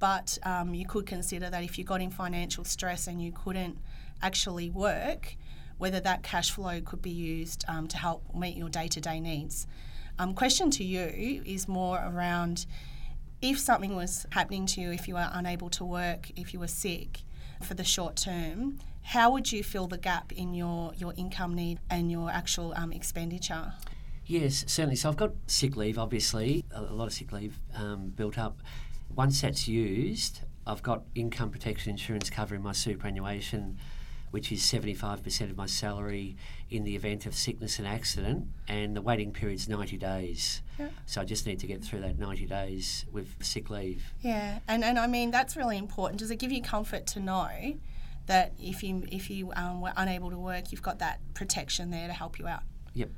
but 0.00 0.38
um, 0.42 0.74
you 0.74 0.86
could 0.86 1.06
consider 1.06 1.48
that 1.50 1.62
if 1.62 1.78
you 1.78 1.84
got 1.84 2.00
in 2.00 2.10
financial 2.10 2.64
stress 2.64 3.06
and 3.06 3.22
you 3.22 3.30
couldn't 3.30 3.78
actually 4.22 4.70
work, 4.70 5.36
whether 5.78 6.00
that 6.00 6.22
cash 6.22 6.50
flow 6.50 6.80
could 6.80 7.00
be 7.00 7.10
used 7.10 7.64
um, 7.68 7.86
to 7.88 7.96
help 7.96 8.22
meet 8.34 8.56
your 8.56 8.68
day 8.68 8.88
to 8.88 9.00
day 9.00 9.20
needs. 9.20 9.66
Um, 10.18 10.34
question 10.34 10.70
to 10.72 10.84
you 10.84 11.42
is 11.46 11.68
more 11.68 12.02
around 12.04 12.66
if 13.40 13.58
something 13.58 13.96
was 13.96 14.26
happening 14.32 14.66
to 14.66 14.80
you, 14.80 14.90
if 14.90 15.08
you 15.08 15.14
were 15.14 15.28
unable 15.32 15.70
to 15.70 15.84
work, 15.84 16.30
if 16.36 16.52
you 16.52 16.60
were 16.60 16.68
sick 16.68 17.20
for 17.62 17.74
the 17.74 17.84
short 17.84 18.16
term, 18.16 18.78
how 19.02 19.30
would 19.30 19.50
you 19.50 19.62
fill 19.62 19.86
the 19.86 19.98
gap 19.98 20.32
in 20.32 20.52
your, 20.54 20.92
your 20.96 21.14
income 21.16 21.54
need 21.54 21.78
and 21.88 22.10
your 22.10 22.30
actual 22.30 22.74
um, 22.76 22.92
expenditure? 22.92 23.72
Yes, 24.26 24.64
certainly. 24.68 24.96
So 24.96 25.08
I've 25.08 25.16
got 25.16 25.32
sick 25.46 25.76
leave, 25.76 25.98
obviously, 25.98 26.64
a, 26.72 26.82
lot 26.82 27.06
of 27.06 27.12
sick 27.12 27.32
leave 27.32 27.58
um, 27.74 28.12
built 28.14 28.38
up. 28.38 28.60
Once 29.14 29.40
that's 29.40 29.66
used, 29.68 30.40
I've 30.66 30.82
got 30.82 31.02
income 31.14 31.50
protection 31.50 31.90
insurance 31.90 32.30
covering 32.30 32.62
my 32.62 32.72
superannuation, 32.72 33.78
which 34.30 34.52
is 34.52 34.62
75% 34.62 35.50
of 35.50 35.56
my 35.56 35.66
salary 35.66 36.36
in 36.70 36.84
the 36.84 36.94
event 36.94 37.26
of 37.26 37.34
sickness 37.34 37.78
and 37.78 37.88
accident, 37.88 38.46
and 38.68 38.96
the 38.96 39.02
waiting 39.02 39.32
period's 39.32 39.68
90 39.68 39.96
days. 39.96 40.62
Yeah. 40.78 40.88
So 41.06 41.20
I 41.20 41.24
just 41.24 41.46
need 41.46 41.58
to 41.60 41.66
get 41.66 41.82
through 41.82 42.00
that 42.00 42.18
90 42.18 42.46
days 42.46 43.04
with 43.10 43.34
sick 43.42 43.68
leave. 43.68 44.04
Yeah, 44.20 44.60
and, 44.68 44.84
and 44.84 44.98
I 44.98 45.06
mean 45.06 45.30
that's 45.30 45.56
really 45.56 45.76
important. 45.76 46.20
Does 46.20 46.30
it 46.30 46.36
give 46.36 46.52
you 46.52 46.62
comfort 46.62 47.06
to 47.08 47.20
know 47.20 47.74
that 48.26 48.52
if 48.60 48.84
you 48.84 49.02
if 49.10 49.28
you 49.28 49.52
um, 49.56 49.80
were 49.80 49.92
unable 49.96 50.30
to 50.30 50.38
work, 50.38 50.70
you've 50.70 50.82
got 50.82 51.00
that 51.00 51.18
protection 51.34 51.90
there 51.90 52.06
to 52.06 52.12
help 52.12 52.38
you 52.38 52.46
out? 52.46 52.62
Yep, 52.94 53.10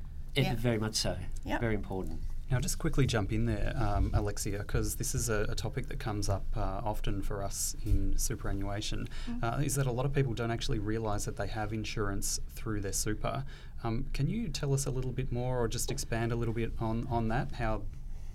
very 0.56 0.78
much 0.78 0.94
so. 0.94 1.16
Yep. 1.44 1.60
Very 1.60 1.74
important. 1.74 2.20
Now, 2.52 2.60
just 2.60 2.78
quickly 2.78 3.06
jump 3.06 3.32
in 3.32 3.46
there, 3.46 3.72
um, 3.78 4.10
Alexia, 4.12 4.58
because 4.58 4.96
this 4.96 5.14
is 5.14 5.30
a, 5.30 5.46
a 5.48 5.54
topic 5.54 5.88
that 5.88 5.98
comes 5.98 6.28
up 6.28 6.44
uh, 6.54 6.82
often 6.84 7.22
for 7.22 7.42
us 7.42 7.74
in 7.86 8.12
superannuation. 8.18 9.08
Uh, 9.42 9.62
is 9.64 9.76
that 9.76 9.86
a 9.86 9.90
lot 9.90 10.04
of 10.04 10.12
people 10.12 10.34
don't 10.34 10.50
actually 10.50 10.78
realise 10.78 11.24
that 11.24 11.38
they 11.38 11.46
have 11.46 11.72
insurance 11.72 12.40
through 12.50 12.82
their 12.82 12.92
super. 12.92 13.44
Um, 13.82 14.04
can 14.12 14.28
you 14.28 14.48
tell 14.48 14.74
us 14.74 14.84
a 14.84 14.90
little 14.90 15.12
bit 15.12 15.32
more, 15.32 15.62
or 15.62 15.66
just 15.66 15.90
expand 15.90 16.30
a 16.30 16.36
little 16.36 16.52
bit 16.52 16.72
on, 16.78 17.06
on 17.08 17.28
that? 17.28 17.52
How 17.52 17.84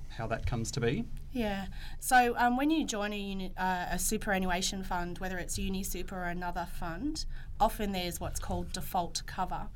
how 0.09 0.25
that 0.25 0.47
comes 0.47 0.71
to 0.71 0.79
be? 0.81 1.05
Yeah. 1.31 1.67
So 1.99 2.33
um, 2.37 2.57
when 2.57 2.71
you 2.71 2.85
join 2.85 3.13
a, 3.13 3.19
uni, 3.19 3.53
uh, 3.55 3.85
a 3.91 3.99
superannuation 3.99 4.83
fund, 4.83 5.19
whether 5.19 5.37
it's 5.37 5.59
UniSuper 5.59 6.13
or 6.13 6.23
another 6.23 6.67
fund, 6.79 7.25
often 7.59 7.91
there's 7.91 8.19
what's 8.19 8.39
called 8.39 8.71
default 8.71 9.21
cover, 9.27 9.67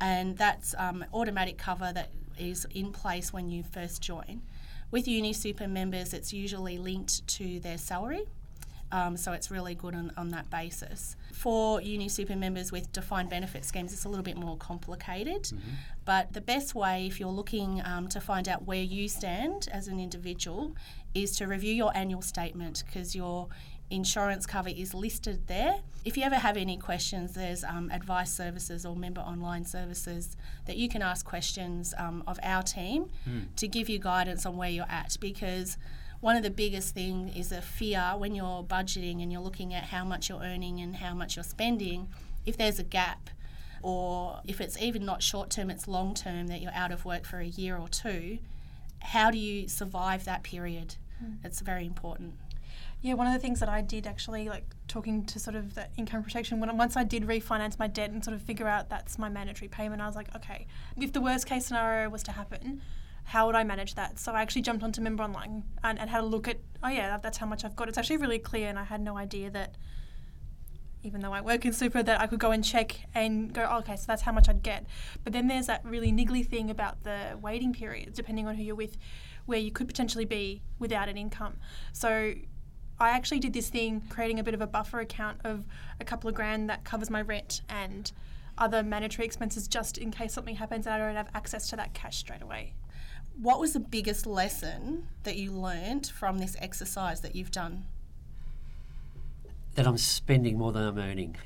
and 0.00 0.38
that's 0.38 0.76
um, 0.78 1.04
automatic 1.12 1.58
cover 1.58 1.90
that 1.92 2.10
is 2.40 2.66
in 2.74 2.92
place 2.92 3.32
when 3.32 3.50
you 3.50 3.62
first 3.62 4.02
join. 4.02 4.42
With 4.90 5.06
UniSuper 5.06 5.70
members, 5.70 6.12
it's 6.12 6.32
usually 6.32 6.78
linked 6.78 7.26
to 7.28 7.60
their 7.60 7.78
salary. 7.78 8.24
Um, 8.92 9.16
so 9.16 9.32
it's 9.32 9.52
really 9.52 9.76
good 9.76 9.94
on, 9.94 10.10
on 10.16 10.30
that 10.30 10.50
basis. 10.50 11.14
For 11.32 11.80
UniSuper 11.80 12.36
members 12.36 12.72
with 12.72 12.90
defined 12.92 13.30
benefit 13.30 13.64
schemes, 13.64 13.92
it's 13.92 14.04
a 14.04 14.08
little 14.08 14.24
bit 14.24 14.36
more 14.36 14.56
complicated. 14.56 15.52
But 16.04 16.32
the 16.32 16.40
best 16.40 16.74
way, 16.74 17.06
if 17.06 17.20
you're 17.20 17.28
looking 17.28 17.82
um, 17.84 18.08
to 18.08 18.20
find 18.20 18.48
out 18.48 18.66
where 18.66 18.82
you 18.82 19.08
stand 19.08 19.68
as 19.72 19.86
an 19.86 20.00
individual, 20.00 20.74
is 21.14 21.36
to 21.36 21.46
review 21.46 21.72
your 21.72 21.96
annual 21.96 22.22
statement 22.22 22.82
because 22.84 23.14
your 23.14 23.48
insurance 23.90 24.46
cover 24.46 24.68
is 24.68 24.94
listed 24.94 25.46
there. 25.46 25.76
If 26.04 26.16
you 26.16 26.22
ever 26.22 26.36
have 26.36 26.56
any 26.56 26.76
questions, 26.76 27.34
there's 27.34 27.64
um, 27.64 27.90
advice 27.90 28.32
services 28.32 28.86
or 28.86 28.96
member 28.96 29.20
online 29.20 29.64
services 29.64 30.36
that 30.66 30.76
you 30.76 30.88
can 30.88 31.02
ask 31.02 31.26
questions 31.26 31.92
um, 31.98 32.22
of 32.26 32.38
our 32.42 32.62
team 32.62 33.10
to 33.56 33.68
give 33.68 33.88
you 33.88 33.98
guidance 33.98 34.46
on 34.46 34.56
where 34.56 34.70
you're 34.70 34.86
at 34.88 35.16
because 35.20 35.76
one 36.20 36.36
of 36.36 36.42
the 36.42 36.50
biggest 36.50 36.94
thing 36.94 37.32
is 37.36 37.50
a 37.50 37.60
fear 37.60 38.14
when 38.16 38.34
you're 38.34 38.62
budgeting 38.62 39.22
and 39.22 39.32
you're 39.32 39.40
looking 39.40 39.74
at 39.74 39.84
how 39.84 40.04
much 40.04 40.28
you're 40.28 40.42
earning 40.42 40.80
and 40.80 40.96
how 40.96 41.14
much 41.14 41.36
you're 41.36 41.42
spending. 41.42 42.08
If 42.46 42.56
there's 42.56 42.78
a 42.78 42.84
gap, 42.84 43.30
or 43.82 44.40
if 44.46 44.60
it's 44.60 44.80
even 44.80 45.04
not 45.04 45.22
short 45.22 45.50
term, 45.50 45.70
it's 45.70 45.88
long 45.88 46.14
term 46.14 46.48
that 46.48 46.60
you're 46.60 46.74
out 46.74 46.92
of 46.92 47.04
work 47.04 47.24
for 47.24 47.38
a 47.38 47.46
year 47.46 47.76
or 47.76 47.88
two, 47.88 48.38
how 49.00 49.30
do 49.30 49.38
you 49.38 49.66
survive 49.68 50.24
that 50.26 50.42
period? 50.42 50.96
Mm. 51.24 51.38
It's 51.44 51.60
very 51.60 51.86
important. 51.86 52.34
Yeah, 53.02 53.14
one 53.14 53.26
of 53.26 53.32
the 53.32 53.38
things 53.38 53.60
that 53.60 53.68
I 53.68 53.80
did 53.80 54.06
actually, 54.06 54.48
like 54.48 54.64
talking 54.86 55.24
to 55.24 55.38
sort 55.38 55.56
of 55.56 55.74
the 55.74 55.88
income 55.96 56.22
protection, 56.22 56.60
when 56.60 56.76
once 56.76 56.96
I 56.96 57.04
did 57.04 57.22
refinance 57.22 57.78
my 57.78 57.86
debt 57.86 58.10
and 58.10 58.22
sort 58.22 58.34
of 58.34 58.42
figure 58.42 58.68
out 58.68 58.90
that's 58.90 59.18
my 59.18 59.28
mandatory 59.28 59.68
payment, 59.68 60.02
I 60.02 60.06
was 60.06 60.16
like, 60.16 60.34
okay, 60.36 60.66
if 60.96 61.12
the 61.12 61.20
worst 61.20 61.46
case 61.46 61.66
scenario 61.66 62.10
was 62.10 62.22
to 62.24 62.32
happen, 62.32 62.82
how 63.24 63.46
would 63.46 63.54
I 63.54 63.64
manage 63.64 63.94
that? 63.94 64.18
So 64.18 64.32
I 64.32 64.42
actually 64.42 64.62
jumped 64.62 64.82
onto 64.82 65.00
Member 65.00 65.22
Online 65.22 65.64
and, 65.82 65.98
and 65.98 66.10
had 66.10 66.22
a 66.22 66.26
look 66.26 66.48
at, 66.48 66.58
oh 66.82 66.88
yeah, 66.88 67.16
that's 67.16 67.38
how 67.38 67.46
much 67.46 67.64
I've 67.64 67.76
got. 67.76 67.88
It's 67.88 67.96
actually 67.96 68.18
really 68.18 68.38
clear, 68.38 68.68
and 68.68 68.78
I 68.78 68.84
had 68.84 69.00
no 69.00 69.16
idea 69.16 69.50
that 69.50 69.76
even 71.02 71.22
though 71.22 71.32
I 71.32 71.40
work 71.40 71.64
in 71.64 71.72
super, 71.72 72.02
that 72.02 72.20
I 72.20 72.26
could 72.26 72.40
go 72.40 72.50
and 72.50 72.62
check 72.62 73.06
and 73.14 73.52
go, 73.52 73.66
oh, 73.70 73.78
okay, 73.78 73.96
so 73.96 74.04
that's 74.06 74.22
how 74.22 74.32
much 74.32 74.48
I'd 74.48 74.62
get. 74.62 74.84
But 75.24 75.32
then 75.32 75.48
there's 75.48 75.66
that 75.66 75.82
really 75.84 76.12
niggly 76.12 76.46
thing 76.46 76.70
about 76.70 77.04
the 77.04 77.38
waiting 77.40 77.72
period, 77.72 78.12
depending 78.12 78.46
on 78.46 78.56
who 78.56 78.62
you're 78.62 78.74
with, 78.74 78.98
where 79.46 79.58
you 79.58 79.70
could 79.70 79.86
potentially 79.86 80.26
be 80.26 80.62
without 80.78 81.08
an 81.08 81.16
income. 81.16 81.56
So 81.92 82.34
I 83.00 83.10
actually 83.10 83.40
did 83.40 83.54
this 83.54 83.70
thing, 83.70 84.02
creating 84.10 84.38
a 84.38 84.44
bit 84.44 84.52
of 84.52 84.60
a 84.60 84.66
buffer 84.66 85.00
account 85.00 85.40
of 85.42 85.64
a 85.98 86.04
couple 86.04 86.28
of 86.28 86.34
grand 86.34 86.68
that 86.68 86.84
covers 86.84 87.08
my 87.08 87.22
rent 87.22 87.62
and 87.68 88.12
other 88.58 88.82
mandatory 88.82 89.24
expenses 89.24 89.66
just 89.66 89.96
in 89.96 90.10
case 90.10 90.34
something 90.34 90.56
happens 90.56 90.86
and 90.86 90.94
I 90.94 90.98
don't 90.98 91.16
have 91.16 91.30
access 91.34 91.70
to 91.70 91.76
that 91.76 91.94
cash 91.94 92.18
straight 92.18 92.42
away. 92.42 92.74
What 93.40 93.58
was 93.58 93.72
the 93.72 93.80
biggest 93.80 94.26
lesson 94.26 95.08
that 95.22 95.36
you 95.36 95.50
learned 95.50 96.08
from 96.08 96.38
this 96.38 96.56
exercise 96.60 97.22
that 97.22 97.34
you've 97.34 97.50
done? 97.50 97.86
That 99.76 99.86
I'm 99.86 99.96
spending 99.96 100.58
more 100.58 100.72
than 100.72 100.82
I'm 100.82 100.98
earning. 100.98 101.36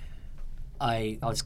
I, 0.80 1.18
I 1.22 1.26
was 1.26 1.44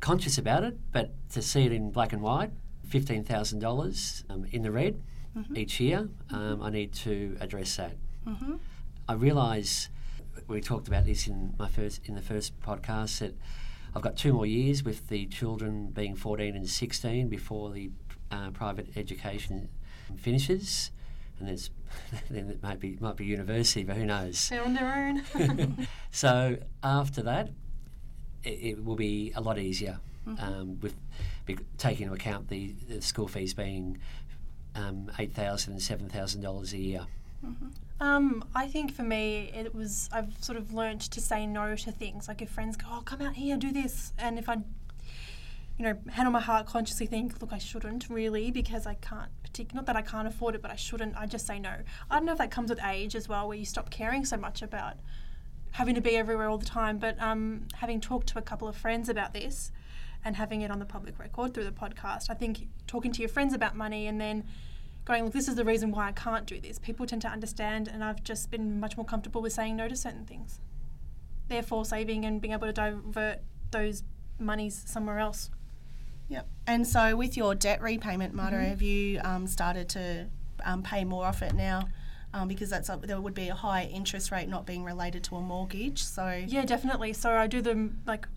conscious 0.00 0.38
about 0.38 0.64
it, 0.64 0.78
but 0.92 1.10
to 1.32 1.42
see 1.42 1.66
it 1.66 1.72
in 1.72 1.90
black 1.90 2.14
and 2.14 2.22
white, 2.22 2.52
$15,000 2.88 4.24
um, 4.30 4.46
in 4.50 4.62
the 4.62 4.70
red 4.70 5.02
mm-hmm. 5.36 5.56
each 5.58 5.78
year, 5.78 6.08
um, 6.30 6.62
I 6.62 6.70
need 6.70 6.94
to 6.94 7.36
address 7.40 7.76
that. 7.76 7.92
Mm-hmm. 8.26 8.54
I 9.10 9.14
realise 9.14 9.88
we 10.46 10.60
talked 10.60 10.86
about 10.86 11.04
this 11.04 11.26
in 11.26 11.52
my 11.58 11.66
first 11.66 12.00
in 12.04 12.14
the 12.14 12.22
first 12.22 12.60
podcast 12.60 13.18
that 13.18 13.34
I've 13.92 14.02
got 14.02 14.16
two 14.16 14.32
more 14.32 14.46
years 14.46 14.84
with 14.84 15.08
the 15.08 15.26
children 15.26 15.88
being 15.88 16.14
14 16.14 16.54
and 16.54 16.68
16 16.68 17.28
before 17.28 17.72
the 17.72 17.90
uh, 18.30 18.50
private 18.50 18.86
education 18.94 19.68
finishes, 20.16 20.92
and 21.40 21.48
there's 21.48 21.70
then 22.30 22.50
it 22.50 22.62
might 22.62 22.78
be 22.78 22.98
might 23.00 23.16
be 23.16 23.24
university, 23.24 23.82
but 23.82 23.96
who 23.96 24.06
knows? 24.06 24.48
They're 24.48 24.62
on 24.62 24.74
their 24.74 25.24
own. 25.36 25.88
so 26.12 26.58
after 26.84 27.20
that, 27.22 27.50
it, 28.44 28.58
it, 28.62 28.84
will 28.84 28.94
be 28.94 29.32
a 29.34 29.40
lot 29.40 29.58
easier 29.58 29.98
mm-hmm. 30.24 30.40
um, 30.40 30.78
with 30.78 30.94
be, 31.46 31.58
taking 31.78 32.04
into 32.04 32.14
account 32.14 32.46
the, 32.46 32.76
the 32.88 33.02
school 33.02 33.26
fees 33.26 33.54
being 33.54 33.98
um, 34.76 35.10
eight 35.18 35.34
thousand 35.34 35.72
and 35.72 35.82
seven 35.82 36.08
thousand 36.08 36.42
dollars 36.42 36.72
a 36.74 36.78
year. 36.78 37.06
Mm-hmm. 37.44 37.70
Um, 38.00 38.42
I 38.54 38.66
think 38.66 38.94
for 38.94 39.02
me, 39.02 39.50
it 39.54 39.74
was 39.74 40.08
I've 40.10 40.32
sort 40.42 40.56
of 40.56 40.72
learnt 40.72 41.02
to 41.02 41.20
say 41.20 41.46
no 41.46 41.76
to 41.76 41.92
things. 41.92 42.28
Like 42.28 42.40
if 42.40 42.48
friends 42.50 42.76
go, 42.76 42.86
"Oh, 42.90 43.02
come 43.04 43.20
out 43.20 43.34
here, 43.34 43.56
do 43.58 43.72
this," 43.72 44.12
and 44.18 44.38
if 44.38 44.48
I, 44.48 44.56
you 45.76 45.84
know, 45.84 45.98
hand 46.10 46.26
on 46.26 46.32
my 46.32 46.40
heart, 46.40 46.66
consciously 46.66 47.06
think, 47.06 47.40
"Look, 47.42 47.52
I 47.52 47.58
shouldn't 47.58 48.08
really 48.08 48.50
because 48.50 48.86
I 48.86 48.94
can't." 48.94 49.30
Not 49.74 49.84
that 49.86 49.96
I 49.96 50.02
can't 50.02 50.28
afford 50.28 50.54
it, 50.54 50.62
but 50.62 50.70
I 50.70 50.76
shouldn't. 50.76 51.16
I 51.16 51.26
just 51.26 51.46
say 51.46 51.58
no. 51.58 51.74
I 52.10 52.16
don't 52.16 52.24
know 52.24 52.32
if 52.32 52.38
that 52.38 52.50
comes 52.50 52.70
with 52.70 52.82
age 52.82 53.14
as 53.14 53.28
well, 53.28 53.46
where 53.48 53.58
you 53.58 53.66
stop 53.66 53.90
caring 53.90 54.24
so 54.24 54.36
much 54.36 54.62
about 54.62 54.94
having 55.72 55.94
to 55.94 56.00
be 56.00 56.16
everywhere 56.16 56.48
all 56.48 56.58
the 56.58 56.64
time. 56.64 56.98
But 56.98 57.20
um, 57.20 57.66
having 57.74 58.00
talked 58.00 58.28
to 58.28 58.38
a 58.38 58.42
couple 58.42 58.68
of 58.68 58.76
friends 58.76 59.08
about 59.08 59.34
this, 59.34 59.72
and 60.24 60.36
having 60.36 60.62
it 60.62 60.70
on 60.70 60.78
the 60.78 60.84
public 60.86 61.18
record 61.18 61.52
through 61.52 61.64
the 61.64 61.72
podcast, 61.72 62.30
I 62.30 62.34
think 62.34 62.68
talking 62.86 63.12
to 63.12 63.20
your 63.20 63.28
friends 63.28 63.52
about 63.52 63.76
money 63.76 64.06
and 64.06 64.20
then 64.20 64.44
going, 65.10 65.24
look, 65.24 65.32
this 65.32 65.48
is 65.48 65.56
the 65.56 65.64
reason 65.64 65.90
why 65.90 66.08
I 66.08 66.12
can't 66.12 66.46
do 66.46 66.60
this. 66.60 66.78
People 66.78 67.06
tend 67.06 67.22
to 67.22 67.28
understand, 67.28 67.88
and 67.88 68.04
I've 68.04 68.22
just 68.22 68.50
been 68.50 68.78
much 68.78 68.96
more 68.96 69.04
comfortable 69.04 69.42
with 69.42 69.52
saying 69.52 69.76
no 69.76 69.88
to 69.88 69.96
certain 69.96 70.24
things. 70.24 70.60
Therefore, 71.48 71.84
saving 71.84 72.24
and 72.24 72.40
being 72.40 72.52
able 72.52 72.68
to 72.68 72.72
divert 72.72 73.40
those 73.72 74.04
monies 74.38 74.82
somewhere 74.86 75.18
else. 75.18 75.50
Yep. 76.28 76.48
And 76.66 76.86
so, 76.86 77.16
with 77.16 77.36
your 77.36 77.56
debt 77.56 77.82
repayment, 77.82 78.34
Marta, 78.34 78.56
mm-hmm. 78.56 78.66
have 78.66 78.82
you 78.82 79.20
um, 79.24 79.46
started 79.48 79.88
to 79.90 80.28
um, 80.64 80.82
pay 80.82 81.04
more 81.04 81.24
off 81.24 81.42
it 81.42 81.54
now? 81.54 81.88
Um, 82.32 82.46
because 82.46 82.70
that's 82.70 82.88
a, 82.88 82.96
there 83.02 83.20
would 83.20 83.34
be 83.34 83.48
a 83.48 83.54
high 83.54 83.90
interest 83.92 84.30
rate 84.30 84.48
not 84.48 84.64
being 84.64 84.84
related 84.84 85.24
to 85.24 85.36
a 85.36 85.40
mortgage. 85.40 86.04
So 86.04 86.44
yeah, 86.46 86.64
definitely. 86.64 87.12
So 87.12 87.32
I 87.32 87.48
do 87.48 87.60
them 87.60 88.02
like 88.06 88.28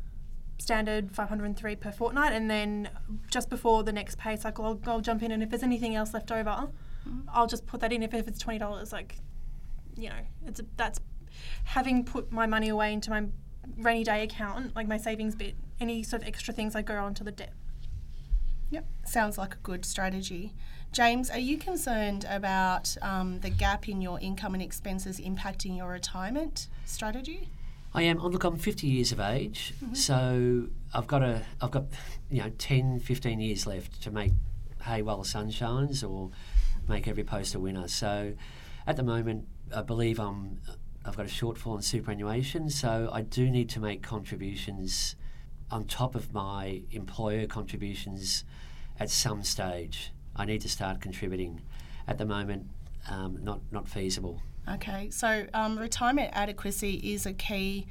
standard 0.63 1.11
503 1.13 1.75
per 1.75 1.91
fortnight, 1.91 2.33
and 2.33 2.49
then 2.49 2.89
just 3.29 3.49
before 3.49 3.83
the 3.83 3.91
next 3.91 4.17
pay 4.17 4.35
cycle, 4.35 4.65
I'll, 4.65 4.79
I'll 4.87 5.01
jump 5.01 5.21
in, 5.21 5.31
and 5.31 5.43
if 5.43 5.49
there's 5.49 5.63
anything 5.63 5.95
else 5.95 6.13
left 6.13 6.31
over, 6.31 6.49
mm-hmm. 6.49 7.19
I'll 7.31 7.47
just 7.47 7.67
put 7.67 7.81
that 7.81 7.91
in. 7.91 8.01
If, 8.01 8.13
if 8.13 8.27
it's 8.27 8.39
twenty 8.39 8.59
dollars, 8.59 8.91
like 8.91 9.17
you 9.95 10.09
know, 10.09 10.21
it's 10.47 10.59
a, 10.59 10.65
that's 10.77 10.99
having 11.65 12.05
put 12.05 12.31
my 12.31 12.45
money 12.45 12.69
away 12.69 12.93
into 12.93 13.09
my 13.09 13.25
rainy 13.77 14.03
day 14.03 14.23
account, 14.23 14.75
like 14.75 14.87
my 14.87 14.97
savings 14.97 15.35
bit. 15.35 15.55
Any 15.79 16.01
sort 16.01 16.21
of 16.21 16.27
extra 16.27 16.53
things 16.53 16.75
I 16.75 16.81
go 16.81 16.95
onto 16.95 17.23
the 17.23 17.31
debt. 17.31 17.53
Yep, 18.69 18.85
sounds 19.05 19.37
like 19.37 19.55
a 19.55 19.57
good 19.57 19.85
strategy. 19.85 20.53
James, 20.93 21.29
are 21.29 21.39
you 21.39 21.57
concerned 21.57 22.25
about 22.29 22.95
um, 23.01 23.39
the 23.39 23.49
gap 23.49 23.89
in 23.89 24.01
your 24.01 24.19
income 24.19 24.53
and 24.53 24.63
expenses 24.63 25.19
impacting 25.19 25.75
your 25.75 25.89
retirement 25.89 26.69
strategy? 26.85 27.49
I 27.93 28.03
am. 28.03 28.19
Oh, 28.19 28.27
look, 28.27 28.43
I'm 28.43 28.57
50 28.57 28.87
years 28.87 29.11
of 29.11 29.19
age, 29.19 29.73
mm-hmm. 29.83 29.93
so 29.93 30.67
I've 30.93 31.07
got 31.07 31.21
a, 31.21 31.43
I've 31.61 31.71
got, 31.71 31.85
you 32.29 32.41
know, 32.41 32.49
10, 32.57 32.99
15 32.99 33.39
years 33.39 33.67
left 33.67 34.01
to 34.03 34.11
make 34.11 34.31
hay 34.81 35.01
while 35.01 35.19
the 35.19 35.25
sun 35.25 35.51
shines, 35.51 36.03
or 36.03 36.31
make 36.87 37.07
every 37.07 37.23
post 37.23 37.55
a 37.55 37.59
winner. 37.59 37.87
So, 37.87 38.33
at 38.87 38.97
the 38.97 39.03
moment, 39.03 39.47
I 39.73 39.81
believe 39.81 40.19
I'm, 40.19 40.59
I've 41.05 41.15
got 41.15 41.25
a 41.25 41.29
shortfall 41.29 41.75
in 41.75 41.81
superannuation, 41.81 42.69
so 42.69 43.09
I 43.13 43.21
do 43.21 43.49
need 43.49 43.69
to 43.69 43.79
make 43.79 44.01
contributions 44.01 45.15
on 45.69 45.85
top 45.85 46.15
of 46.15 46.33
my 46.33 46.81
employer 46.91 47.47
contributions 47.47 48.43
at 48.99 49.09
some 49.09 49.43
stage. 49.43 50.11
I 50.35 50.45
need 50.45 50.61
to 50.61 50.69
start 50.69 50.99
contributing. 50.99 51.61
At 52.07 52.17
the 52.17 52.25
moment, 52.25 52.67
um, 53.09 53.39
not 53.43 53.61
not 53.71 53.87
feasible. 53.87 54.41
Okay, 54.71 55.09
so 55.09 55.45
um, 55.53 55.77
retirement 55.77 56.29
adequacy 56.33 56.95
is 57.13 57.25
a 57.25 57.33
key 57.33 57.85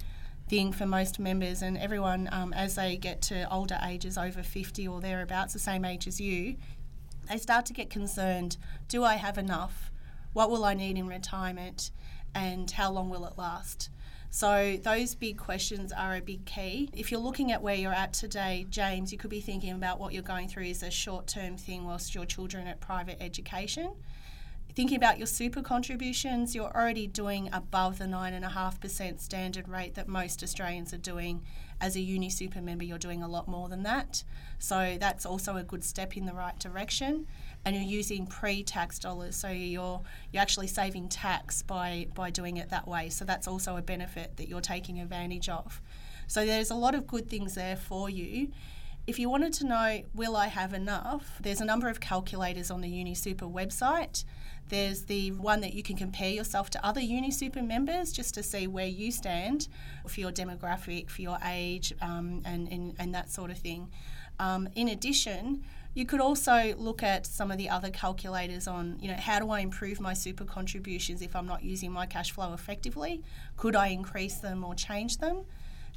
thing 0.49 0.73
for 0.73 0.87
most 0.87 1.19
members, 1.19 1.61
and 1.61 1.76
everyone 1.76 2.31
um, 2.33 2.55
as 2.55 2.76
they 2.76 2.97
get 2.97 3.21
to 3.23 3.50
older 3.52 3.79
ages, 3.85 4.17
over 4.17 4.43
50 4.43 4.88
or 4.88 5.00
thereabouts, 5.00 5.52
the 5.52 5.59
same 5.59 5.85
age 5.85 6.07
as 6.07 6.19
you, 6.21 6.57
they 7.29 7.37
start 7.37 7.67
to 7.67 7.73
get 7.73 7.91
concerned 7.91 8.57
do 8.88 9.05
I 9.05 9.14
have 9.14 9.37
enough? 9.37 9.91
What 10.33 10.50
will 10.50 10.64
I 10.64 10.75
need 10.75 10.97
in 10.97 11.07
retirement? 11.07 11.91
And 12.35 12.71
how 12.71 12.91
long 12.91 13.11
will 13.11 13.26
it 13.26 13.37
last? 13.37 13.91
So, 14.31 14.79
those 14.83 15.14
big 15.14 15.37
questions 15.37 15.93
are 15.93 16.17
a 16.17 16.21
big 16.23 16.47
key. 16.47 16.88
If 16.95 17.11
you're 17.11 17.21
looking 17.21 17.52
at 17.52 17.61
where 17.61 17.75
you're 17.75 17.93
at 17.93 18.14
today, 18.14 18.64
James, 18.71 19.12
you 19.12 19.19
could 19.19 19.29
be 19.29 19.43
thinking 19.43 19.73
about 19.73 20.00
what 20.00 20.14
you're 20.14 20.23
going 20.23 20.49
through 20.49 20.64
is 20.64 20.83
a 20.83 20.91
short 20.91 21.26
term 21.26 21.59
thing 21.59 21.85
whilst 21.85 22.14
your 22.14 22.25
children 22.25 22.67
at 22.67 22.81
private 22.81 23.19
education 23.21 23.91
thinking 24.75 24.97
about 24.97 25.19
your 25.19 25.26
super 25.26 25.62
contributions, 25.62 26.55
you're 26.55 26.75
already 26.75 27.07
doing 27.07 27.49
above 27.52 27.99
the 27.99 28.05
9.5% 28.05 29.21
standard 29.21 29.69
rate 29.69 29.95
that 29.95 30.09
most 30.09 30.43
Australians 30.43 30.93
are 30.95 30.99
doing. 30.99 31.43
As 31.81 31.97
a 31.97 31.99
UniSuper 31.99 32.62
member, 32.62 32.85
you're 32.85 32.99
doing 32.99 33.23
a 33.23 33.29
lot 33.29 33.49
more 33.49 33.69
than 33.69 33.83
that. 33.83 34.23
So 34.59 34.97
that's 35.00 35.26
also 35.26 35.57
a 35.57 35.64
good 35.64 35.83
step 35.83 36.17
in 36.17 36.26
the 36.26 36.33
right 36.33 36.59
direction. 36.59 37.26
And 37.64 37.75
you're 37.75 37.85
using 37.85 38.26
pre-tax 38.26 38.99
dollars, 38.99 39.37
so 39.37 39.49
you're 39.49 40.00
you're 40.33 40.43
actually 40.43 40.69
saving 40.69 41.09
tax 41.09 41.62
by 41.62 42.07
by 42.14 42.31
doing 42.31 42.57
it 42.57 42.71
that 42.71 42.87
way. 42.87 43.09
So 43.09 43.25
that's 43.25 43.49
also 43.49 43.76
a 43.76 43.83
benefit 43.83 44.37
that 44.37 44.49
you're 44.49 44.61
taking 44.61 45.00
advantage 45.00 45.49
of. 45.49 45.81
So 46.26 46.47
there's 46.47 46.71
a 46.71 46.75
lot 46.76 46.95
of 46.95 47.07
good 47.07 47.29
things 47.29 47.55
there 47.55 47.76
for 47.76 48.09
you. 48.09 48.52
If 49.05 49.19
you 49.19 49.29
wanted 49.29 49.53
to 49.55 49.67
know, 49.67 50.03
will 50.15 50.37
I 50.37 50.47
have 50.47 50.73
enough? 50.73 51.39
There's 51.41 51.61
a 51.61 51.65
number 51.65 51.89
of 51.89 51.99
calculators 51.99 52.71
on 52.71 52.83
the 52.83 52.89
UniSuper 52.89 53.53
website. 53.53 54.25
There's 54.69 55.03
the 55.03 55.33
one 55.33 55.61
that 55.63 55.75
you 55.75 55.83
can 55.83 55.97
compare 55.97 56.31
yourself 56.31 56.71
to 56.71 56.87
other 56.87 57.01
UniSuper 57.01 57.67
members 57.67 58.13
just 58.13 58.33
to 58.35 58.45
see 58.45 58.69
where 58.69 58.87
you 58.87 59.11
stand 59.11 59.67
for 60.07 60.21
your 60.21 60.31
demographic, 60.31 61.11
for 61.11 61.21
your 61.21 61.39
age, 61.45 61.93
um, 62.01 62.43
and, 62.45 62.69
and, 62.69 62.95
and 62.97 63.13
that 63.13 63.29
sort 63.29 63.51
of 63.51 63.59
thing. 63.59 63.91
Um, 64.39 64.69
in 64.77 64.87
addition, 64.89 65.65
you 65.95 66.07
could 66.07 66.21
also 66.21 66.75
look 66.79 67.03
at 67.03 67.27
some 67.27 67.51
of 67.51 67.59
the 67.59 67.69
other 67.69 67.91
calculators 67.91 68.69
on, 68.69 68.99
you 69.01 69.09
know, 69.09 69.17
how 69.17 69.41
do 69.41 69.51
I 69.51 69.61
improve 69.61 70.01
my 70.01 70.15
super 70.15 70.45
contributions 70.45 71.23
if 71.23 71.35
I'm 71.35 71.47
not 71.47 71.65
using 71.65 71.91
my 71.91 72.07
cash 72.07 72.31
flow 72.31 72.53
effectively? 72.55 73.25
Could 73.57 73.75
I 73.75 73.89
increase 73.89 74.37
them 74.37 74.63
or 74.63 74.77
change 74.77 75.19
them? 75.19 75.45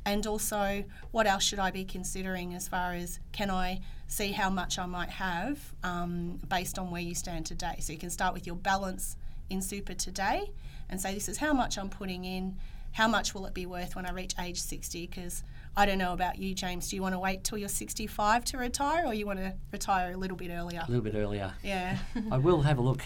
And 0.06 0.26
also, 0.28 0.86
what 1.12 1.26
else 1.26 1.44
should 1.44 1.60
I 1.60 1.72
be 1.72 1.84
considering 1.84 2.54
as 2.54 2.68
far 2.68 2.94
as 2.94 3.20
can 3.32 3.50
I 3.50 3.82
see 4.08 4.32
how 4.32 4.52
much 4.52 4.78
I 4.78 4.86
might 4.86 5.10
have 5.10 5.74
um, 5.84 6.40
based 6.48 6.78
on 6.78 6.92
where 6.92 7.02
you 7.02 7.16
stand 7.16 7.48
today? 7.48 7.78
So 7.80 7.92
you 7.92 8.00
can 8.00 8.12
start 8.12 8.34
with 8.34 8.46
your 8.46 8.56
balance 8.56 9.18
in 9.50 9.62
super 9.62 9.96
today 9.96 10.52
and 10.90 11.02
say, 11.02 11.14
this 11.14 11.28
is 11.28 11.38
how 11.38 11.54
much 11.54 11.78
I'm 11.78 11.90
putting 11.90 12.24
in. 12.24 12.58
How 12.92 13.08
much 13.08 13.34
will 13.34 13.46
it 13.46 13.54
be 13.54 13.66
worth 13.66 13.96
when 13.96 14.06
I 14.06 14.12
reach 14.12 14.36
age 14.40 14.62
60? 14.62 15.08
Because 15.08 15.44
I 15.76 15.86
don't 15.86 15.98
know 15.98 16.14
about 16.14 16.38
you, 16.38 16.54
James. 16.54 16.88
Do 16.88 16.96
you 16.96 17.02
want 17.02 17.14
to 17.14 17.20
wait 17.20 17.44
till 17.44 17.58
you're 17.58 17.68
65 17.68 18.46
to 18.46 18.58
retire 18.58 19.06
or 19.06 19.14
you 19.14 19.26
want 19.26 19.40
to 19.40 19.54
retire 19.72 20.14
a 20.14 20.18
little 20.18 20.38
bit 20.38 20.52
earlier? 20.52 20.84
A 20.88 20.90
little 20.90 21.04
bit 21.04 21.16
earlier. 21.16 21.52
Yeah. 21.64 21.98
I 22.32 22.38
will 22.38 22.62
have 22.62 22.78
a 22.78 22.82
look, 22.82 23.02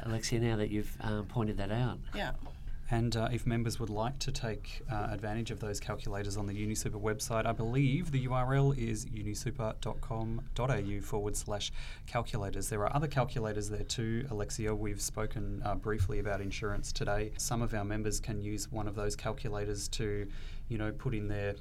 Alexia, 0.00 0.38
now 0.38 0.56
that 0.56 0.70
you've 0.70 0.96
um, 1.00 1.26
pointed 1.26 1.56
that 1.56 1.72
out. 1.72 1.98
yeah. 2.14 2.32
And 2.92 3.16
uh, 3.16 3.30
if 3.32 3.46
members 3.46 3.80
would 3.80 3.88
like 3.88 4.18
to 4.18 4.30
take 4.30 4.82
uh, 4.92 5.08
advantage 5.10 5.50
of 5.50 5.60
those 5.60 5.80
calculators 5.80 6.36
on 6.36 6.44
the 6.44 6.52
UniSuper 6.52 7.00
website, 7.00 7.46
I 7.46 7.52
believe 7.52 8.10
the 8.10 8.26
URL 8.26 8.76
is 8.76 9.06
unisuper.com.au 9.06 11.00
forward 11.00 11.34
slash 11.34 11.72
calculators. 12.06 12.68
There 12.68 12.82
are 12.82 12.94
other 12.94 13.08
calculators 13.08 13.70
there 13.70 13.82
too, 13.82 14.26
Alexia. 14.30 14.74
We've 14.74 15.00
spoken 15.00 15.62
uh, 15.64 15.74
briefly 15.76 16.18
about 16.18 16.42
insurance 16.42 16.92
today. 16.92 17.32
Some 17.38 17.62
of 17.62 17.72
our 17.72 17.84
members 17.84 18.20
can 18.20 18.42
use 18.42 18.70
one 18.70 18.86
of 18.86 18.94
those 18.94 19.16
calculators 19.16 19.88
to, 19.88 20.28
you 20.68 20.76
know, 20.76 20.92
put 20.92 21.14
in 21.14 21.28
their 21.28 21.54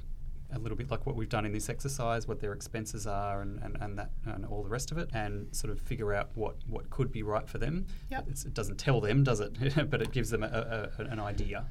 a 0.53 0.59
little 0.59 0.77
bit 0.77 0.91
like 0.91 1.05
what 1.05 1.15
we've 1.15 1.29
done 1.29 1.45
in 1.45 1.53
this 1.53 1.69
exercise, 1.69 2.27
what 2.27 2.41
their 2.41 2.51
expenses 2.51 3.07
are, 3.07 3.41
and, 3.41 3.63
and, 3.63 3.77
and 3.79 3.97
that 3.97 4.09
the 4.25 4.40
rest 4.71 4.91
of 4.91 4.97
it, 4.97 5.09
and 5.13 5.53
sort 5.55 5.71
of 5.71 5.79
figure 5.79 6.13
out 6.13 6.29
what, 6.35 6.55
what 6.67 6.89
could 6.89 7.11
be 7.11 7.21
right 7.23 7.47
for 7.47 7.57
them. 7.59 7.85
Yep. 8.09 8.25
It's, 8.29 8.45
it 8.45 8.53
doesn't 8.53 8.77
tell 8.77 9.01
them, 9.01 9.23
does 9.23 9.39
it? 9.39 9.53
but 9.89 10.01
it 10.01 10.11
gives 10.11 10.29
them 10.29 10.43
a, 10.43 10.89
a, 10.97 11.01
an 11.03 11.19
idea. 11.19 11.65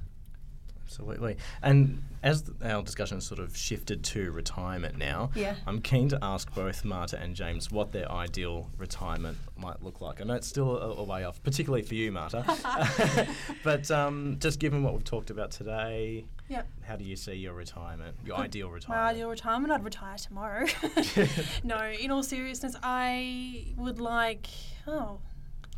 Absolutely. 0.85 1.37
And 1.63 2.03
as 2.25 2.51
our 2.65 2.83
discussion 2.83 3.19
has 3.19 3.25
sort 3.25 3.39
of 3.39 3.57
shifted 3.57 4.03
to 4.07 4.33
retirement 4.33 4.99
now, 4.99 5.31
Yeah. 5.37 5.55
I'm 5.65 5.81
keen 5.81 6.09
to 6.09 6.19
ask 6.21 6.53
both 6.53 6.85
Marta 6.85 7.17
and 7.17 7.37
James 7.37 7.71
what 7.71 7.93
their 7.93 8.11
ideal 8.11 8.69
retirement 8.77 9.39
might 9.57 9.81
look 9.85 10.01
like. 10.01 10.21
I 10.21 10.25
know 10.25 10.35
it's 10.35 10.49
still 10.49 10.77
a, 10.79 10.97
a 10.97 11.05
way 11.05 11.23
off, 11.23 11.41
particularly 11.45 11.83
for 11.85 11.95
you, 11.95 12.11
Marta. 12.11 12.45
but 13.63 13.89
um, 13.93 14.39
just 14.41 14.59
given 14.59 14.83
what 14.83 14.95
we've 14.95 15.05
talked 15.05 15.31
about 15.31 15.53
today, 15.53 16.25
Yep. 16.51 16.69
how 16.83 16.97
do 16.97 17.05
you 17.05 17.15
see 17.15 17.35
your 17.35 17.55
retirement, 17.55 18.17
your 18.27 18.37
ideal 18.37 18.71
retirement? 18.71 19.05
My 19.05 19.11
ideal 19.11 19.31
retirement, 19.31 19.73
I'd 19.73 19.85
retire 19.85 20.17
tomorrow. 20.19 20.67
no, 21.65 21.79
in 21.89 22.11
all 22.11 22.25
seriousness, 22.25 22.75
I 22.83 23.67
would 23.77 24.01
like, 24.01 24.49
oh, 24.85 25.21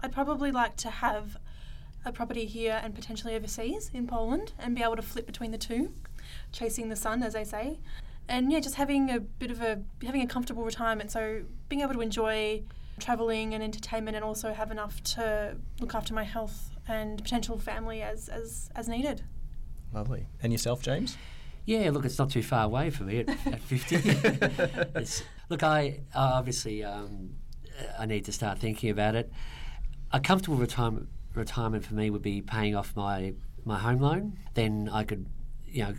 I'd 0.00 0.12
probably 0.12 0.50
like 0.50 0.76
to 0.76 0.88
have 0.88 1.36
a 2.06 2.12
property 2.12 2.46
here 2.46 2.80
and 2.82 2.94
potentially 2.94 3.34
overseas 3.34 3.90
in 3.92 4.06
Poland 4.06 4.52
and 4.58 4.74
be 4.74 4.82
able 4.82 4.96
to 4.96 5.02
flip 5.02 5.26
between 5.26 5.50
the 5.50 5.58
two, 5.58 5.92
chasing 6.52 6.88
the 6.88 6.96
sun, 6.96 7.22
as 7.22 7.34
they 7.34 7.44
say. 7.44 7.78
And 8.26 8.50
yeah, 8.50 8.60
just 8.60 8.76
having 8.76 9.10
a 9.10 9.20
bit 9.20 9.50
of 9.50 9.60
a, 9.60 9.82
having 10.02 10.22
a 10.22 10.26
comfortable 10.26 10.64
retirement. 10.64 11.10
So 11.10 11.42
being 11.68 11.82
able 11.82 11.92
to 11.92 12.00
enjoy 12.00 12.62
traveling 12.98 13.52
and 13.52 13.62
entertainment 13.62 14.16
and 14.16 14.24
also 14.24 14.54
have 14.54 14.70
enough 14.70 15.02
to 15.02 15.56
look 15.80 15.94
after 15.94 16.14
my 16.14 16.24
health 16.24 16.70
and 16.88 17.22
potential 17.22 17.58
family 17.58 18.00
as, 18.00 18.30
as, 18.30 18.70
as 18.74 18.88
needed. 18.88 19.22
Lovely. 19.92 20.26
And 20.42 20.52
yourself, 20.52 20.82
James? 20.82 21.16
Yeah, 21.64 21.90
look, 21.90 22.04
it's 22.04 22.18
not 22.18 22.30
too 22.30 22.42
far 22.42 22.64
away 22.64 22.90
for 22.90 23.04
me 23.04 23.20
at, 23.20 23.28
at 23.28 23.60
50. 23.60 23.96
it's, 24.98 25.22
look, 25.48 25.62
I 25.62 26.00
obviously 26.14 26.82
um, 26.82 27.36
I 27.98 28.06
need 28.06 28.24
to 28.24 28.32
start 28.32 28.58
thinking 28.58 28.90
about 28.90 29.14
it. 29.14 29.30
A 30.12 30.20
comfortable 30.20 30.56
retirement 30.56 31.08
retirement 31.34 31.84
for 31.84 31.94
me 31.94 32.10
would 32.10 32.22
be 32.22 32.42
paying 32.42 32.76
off 32.76 32.94
my 32.96 33.34
my 33.64 33.78
home 33.78 34.00
loan. 34.00 34.38
Then 34.54 34.90
I 34.92 35.04
could, 35.04 35.26
you 35.66 35.84
know, 35.84 35.94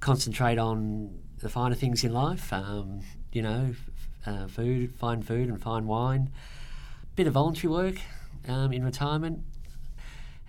concentrate 0.00 0.58
on 0.58 1.18
the 1.38 1.48
finer 1.48 1.74
things 1.74 2.04
in 2.04 2.12
life. 2.12 2.52
Um, 2.52 3.00
you 3.32 3.42
know, 3.42 3.70
f- 3.70 3.90
uh, 4.26 4.46
food, 4.46 4.94
fine 4.94 5.22
food, 5.22 5.48
and 5.48 5.60
fine 5.60 5.86
wine. 5.86 6.30
Bit 7.16 7.26
of 7.26 7.32
voluntary 7.32 7.72
work 7.72 7.96
um, 8.46 8.72
in 8.72 8.84
retirement 8.84 9.42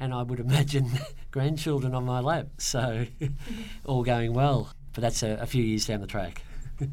and 0.04 0.14
I 0.14 0.22
would 0.22 0.42
imagine 0.42 0.90
grandchildren 1.32 1.96
on 1.96 2.04
my 2.04 2.20
lap. 2.20 2.48
So, 2.58 3.06
all 3.86 4.04
going 4.04 4.34
well. 4.34 4.70
But 4.92 5.02
that's 5.02 5.24
a, 5.24 5.40
a 5.42 5.46
few 5.46 5.64
years 5.64 5.88
down 5.88 6.02
the 6.02 6.08
track. 6.08 6.42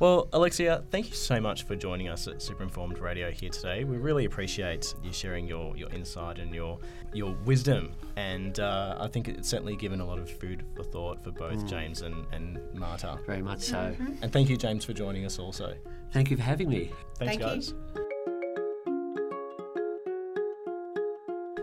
Well, 0.00 0.28
Alexia, 0.32 0.84
thank 0.92 1.08
you 1.08 1.16
so 1.16 1.40
much 1.40 1.64
for 1.64 1.74
joining 1.74 2.08
us 2.08 2.28
at 2.28 2.40
Super 2.40 2.62
Informed 2.62 3.00
Radio 3.00 3.32
here 3.32 3.50
today. 3.50 3.82
We 3.82 3.96
really 3.96 4.26
appreciate 4.26 4.94
you 5.02 5.12
sharing 5.12 5.48
your, 5.48 5.76
your 5.76 5.90
insight 5.90 6.38
and 6.38 6.54
your 6.54 6.78
your 7.12 7.34
wisdom, 7.44 7.90
and 8.14 8.60
uh, 8.60 8.96
I 9.00 9.08
think 9.08 9.26
it's 9.26 9.48
certainly 9.48 9.74
given 9.74 10.00
a 10.00 10.06
lot 10.06 10.20
of 10.20 10.30
food 10.30 10.64
for 10.76 10.84
thought 10.84 11.24
for 11.24 11.32
both 11.32 11.66
James 11.66 12.02
and, 12.02 12.24
and 12.30 12.60
Marta. 12.74 13.18
Very 13.26 13.42
much 13.42 13.62
so. 13.62 13.92
And 14.22 14.32
thank 14.32 14.48
you, 14.48 14.56
James, 14.56 14.84
for 14.84 14.92
joining 14.92 15.26
us 15.26 15.40
also. 15.40 15.74
Thank 16.12 16.30
you 16.30 16.36
for 16.36 16.44
having 16.44 16.68
me. 16.68 16.92
Thanks, 17.18 17.44
Thank 17.44 17.96
you. 17.96 18.07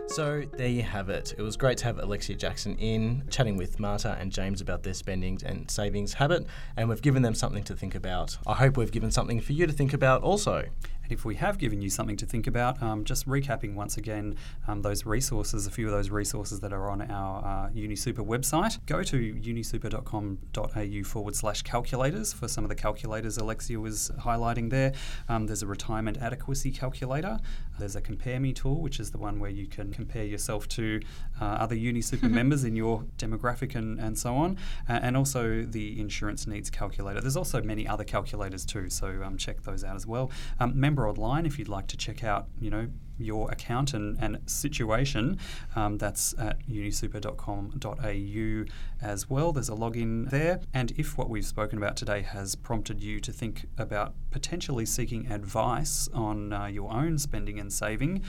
So 0.08 0.44
there 0.56 0.68
you 0.68 0.82
have 0.82 1.10
it. 1.10 1.34
It 1.36 1.42
was 1.42 1.56
great 1.56 1.78
to 1.78 1.84
have 1.84 1.98
Alexia 1.98 2.36
Jackson 2.36 2.76
in, 2.78 3.24
chatting 3.28 3.56
with 3.56 3.78
Marta 3.78 4.16
and 4.18 4.32
James 4.32 4.60
about 4.60 4.82
their 4.82 4.94
spending 4.94 5.38
and 5.44 5.70
savings 5.70 6.14
habit, 6.14 6.46
and 6.76 6.88
we've 6.88 7.02
given 7.02 7.22
them 7.22 7.34
something 7.34 7.64
to 7.64 7.74
think 7.74 7.94
about. 7.94 8.38
I 8.46 8.54
hope 8.54 8.76
we've 8.76 8.92
given 8.92 9.10
something 9.10 9.40
for 9.40 9.52
you 9.52 9.66
to 9.66 9.72
think 9.72 9.92
about 9.92 10.22
also. 10.22 10.64
And 11.06 11.12
if 11.12 11.24
we 11.24 11.36
have 11.36 11.56
given 11.58 11.80
you 11.80 11.88
something 11.88 12.16
to 12.16 12.26
think 12.26 12.48
about, 12.48 12.82
um, 12.82 13.04
just 13.04 13.28
recapping 13.28 13.74
once 13.74 13.96
again 13.96 14.36
um, 14.66 14.82
those 14.82 15.06
resources, 15.06 15.66
a 15.66 15.70
few 15.70 15.86
of 15.86 15.92
those 15.92 16.10
resources 16.10 16.58
that 16.60 16.72
are 16.72 16.90
on 16.90 17.00
our 17.02 17.44
uh, 17.44 17.70
UniSuper 17.70 18.26
website. 18.26 18.84
Go 18.86 19.04
to 19.04 19.16
unisuper.com.au 19.34 21.04
forward 21.08 21.36
slash 21.36 21.62
calculators 21.62 22.32
for 22.32 22.48
some 22.48 22.64
of 22.64 22.68
the 22.68 22.74
calculators 22.74 23.38
Alexia 23.38 23.78
was 23.78 24.10
highlighting 24.18 24.70
there. 24.70 24.92
Um, 25.28 25.46
there's 25.46 25.62
a 25.62 25.66
retirement 25.66 26.18
adequacy 26.20 26.72
calculator. 26.72 27.38
There's 27.78 27.94
a 27.94 28.00
compare 28.00 28.40
me 28.40 28.52
tool, 28.52 28.80
which 28.80 28.98
is 28.98 29.12
the 29.12 29.18
one 29.18 29.38
where 29.38 29.50
you 29.50 29.66
can 29.66 29.92
compare 29.92 30.24
yourself 30.24 30.66
to 30.70 31.00
uh, 31.40 31.44
other 31.44 31.76
UniSuper 31.76 32.30
members 32.30 32.64
in 32.64 32.74
your 32.74 33.04
demographic 33.16 33.76
and, 33.76 34.00
and 34.00 34.18
so 34.18 34.34
on. 34.34 34.58
Uh, 34.88 34.98
and 35.02 35.16
also 35.16 35.62
the 35.62 36.00
insurance 36.00 36.48
needs 36.48 36.68
calculator. 36.68 37.20
There's 37.20 37.36
also 37.36 37.62
many 37.62 37.86
other 37.86 38.04
calculators 38.04 38.64
too, 38.64 38.90
so 38.90 39.22
um, 39.22 39.36
check 39.36 39.62
those 39.62 39.84
out 39.84 39.94
as 39.94 40.06
well. 40.06 40.32
Um, 40.58 40.72
member 40.96 41.08
online 41.08 41.44
if 41.44 41.58
you'd 41.58 41.68
like 41.68 41.86
to 41.88 41.96
check 41.96 42.24
out, 42.24 42.48
you 42.58 42.70
know, 42.70 42.88
your 43.18 43.50
account 43.50 43.92
and, 43.94 44.16
and 44.18 44.38
situation. 44.46 45.38
Um, 45.74 45.98
that's 45.98 46.34
at 46.38 46.66
unisuper.com.au 46.66 48.64
as 49.02 49.30
well. 49.30 49.52
There's 49.52 49.68
a 49.68 49.74
login 49.74 50.30
there. 50.30 50.60
And 50.72 50.92
if 50.96 51.18
what 51.18 51.28
we've 51.28 51.44
spoken 51.44 51.76
about 51.78 51.96
today 51.96 52.22
has 52.22 52.54
prompted 52.54 53.00
you 53.02 53.20
to 53.20 53.32
think 53.32 53.66
about 53.76 54.14
potentially 54.30 54.86
seeking 54.86 55.30
advice 55.30 56.08
on 56.14 56.52
uh, 56.52 56.66
your 56.66 56.90
own 56.92 57.18
spending 57.18 57.58
and 57.58 57.70
saving 57.72 58.22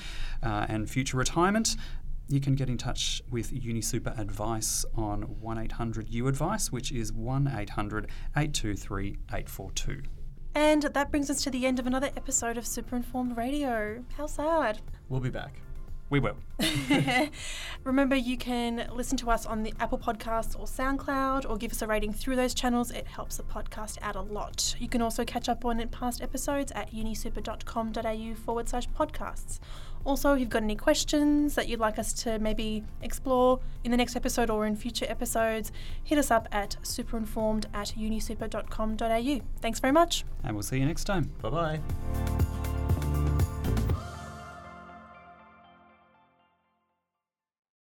uh, 0.43 0.65
and 0.67 0.89
future 0.89 1.17
retirement, 1.17 1.77
you 2.30 2.41
can 2.41 2.56
get 2.56 2.67
in 2.69 2.77
touch 2.77 3.21
with 3.30 3.53
UniSuper 3.53 4.17
Advice 4.19 4.84
on 4.95 5.21
1800 5.39 6.10
U 6.10 6.27
Advice, 6.27 6.69
which 6.73 6.91
is 6.91 7.13
1 7.13 7.47
800 7.47 8.10
823 8.36 9.17
842. 9.32 10.16
And 10.58 10.82
that 10.82 11.12
brings 11.12 11.30
us 11.30 11.43
to 11.43 11.52
the 11.52 11.67
end 11.67 11.78
of 11.78 11.86
another 11.86 12.10
episode 12.17 12.58
of 12.58 12.65
Super 12.65 12.96
Informed 12.96 13.38
Radio. 13.38 14.04
How 14.17 14.26
sad. 14.26 14.80
We'll 15.08 15.20
be 15.20 15.30
back. 15.30 15.62
We 16.10 16.20
will. 16.20 16.36
Remember, 17.84 18.15
you 18.15 18.38
can 18.38 18.89
listen 18.91 19.20
to 19.20 19.30
us 19.30 19.46
on 19.46 19.62
the 19.62 19.72
Apple 19.80 20.00
Podcasts 20.00 20.60
or 20.60 20.65
SoundCloud 20.65 21.48
or 21.48 21.58
give 21.58 21.74
us 21.74 21.84
a 21.84 21.88
rating 21.88 22.12
through 22.12 22.38
those 22.38 22.56
channels. 22.56 22.89
It 22.89 23.06
helps 23.06 23.38
the 23.38 23.43
podcast 23.43 24.00
out 24.02 24.15
a 24.15 24.22
lot. 24.22 24.76
You 24.80 24.88
can 24.88 25.04
also 25.04 25.24
catch 25.24 25.48
up 25.48 25.63
on 25.63 25.88
past 25.89 26.24
episodes 26.24 26.72
at 26.72 26.91
unisuper.com.au 26.91 28.34
forward 28.43 28.67
slash 28.67 28.89
podcasts. 28.89 29.60
Also, 30.08 30.34
if 30.34 30.39
you've 30.39 30.50
got 30.50 30.63
any 30.63 30.78
questions 30.78 31.56
that 31.56 31.67
you'd 31.67 31.82
like 31.82 32.00
us 32.00 32.13
to 32.13 32.39
maybe 32.39 32.82
explore 33.02 33.60
in 33.84 33.91
the 33.91 33.98
next 33.98 34.15
episode 34.15 34.50
or 34.50 34.65
in 34.65 34.74
future 34.74 35.06
episodes, 35.10 35.70
hit 36.02 36.17
us 36.17 36.32
up 36.32 36.48
at 36.50 36.78
superinformed 36.82 37.65
at 37.74 37.93
unisuper.com.au. 37.98 39.41
Thanks 39.60 39.80
very 39.82 39.91
much. 39.91 40.24
And 40.46 40.56
we'll 40.56 40.63
see 40.63 40.80
you 40.80 40.86
next 40.86 41.04
time. 41.04 41.30
Bye 41.41 41.50
bye. 41.50 42.76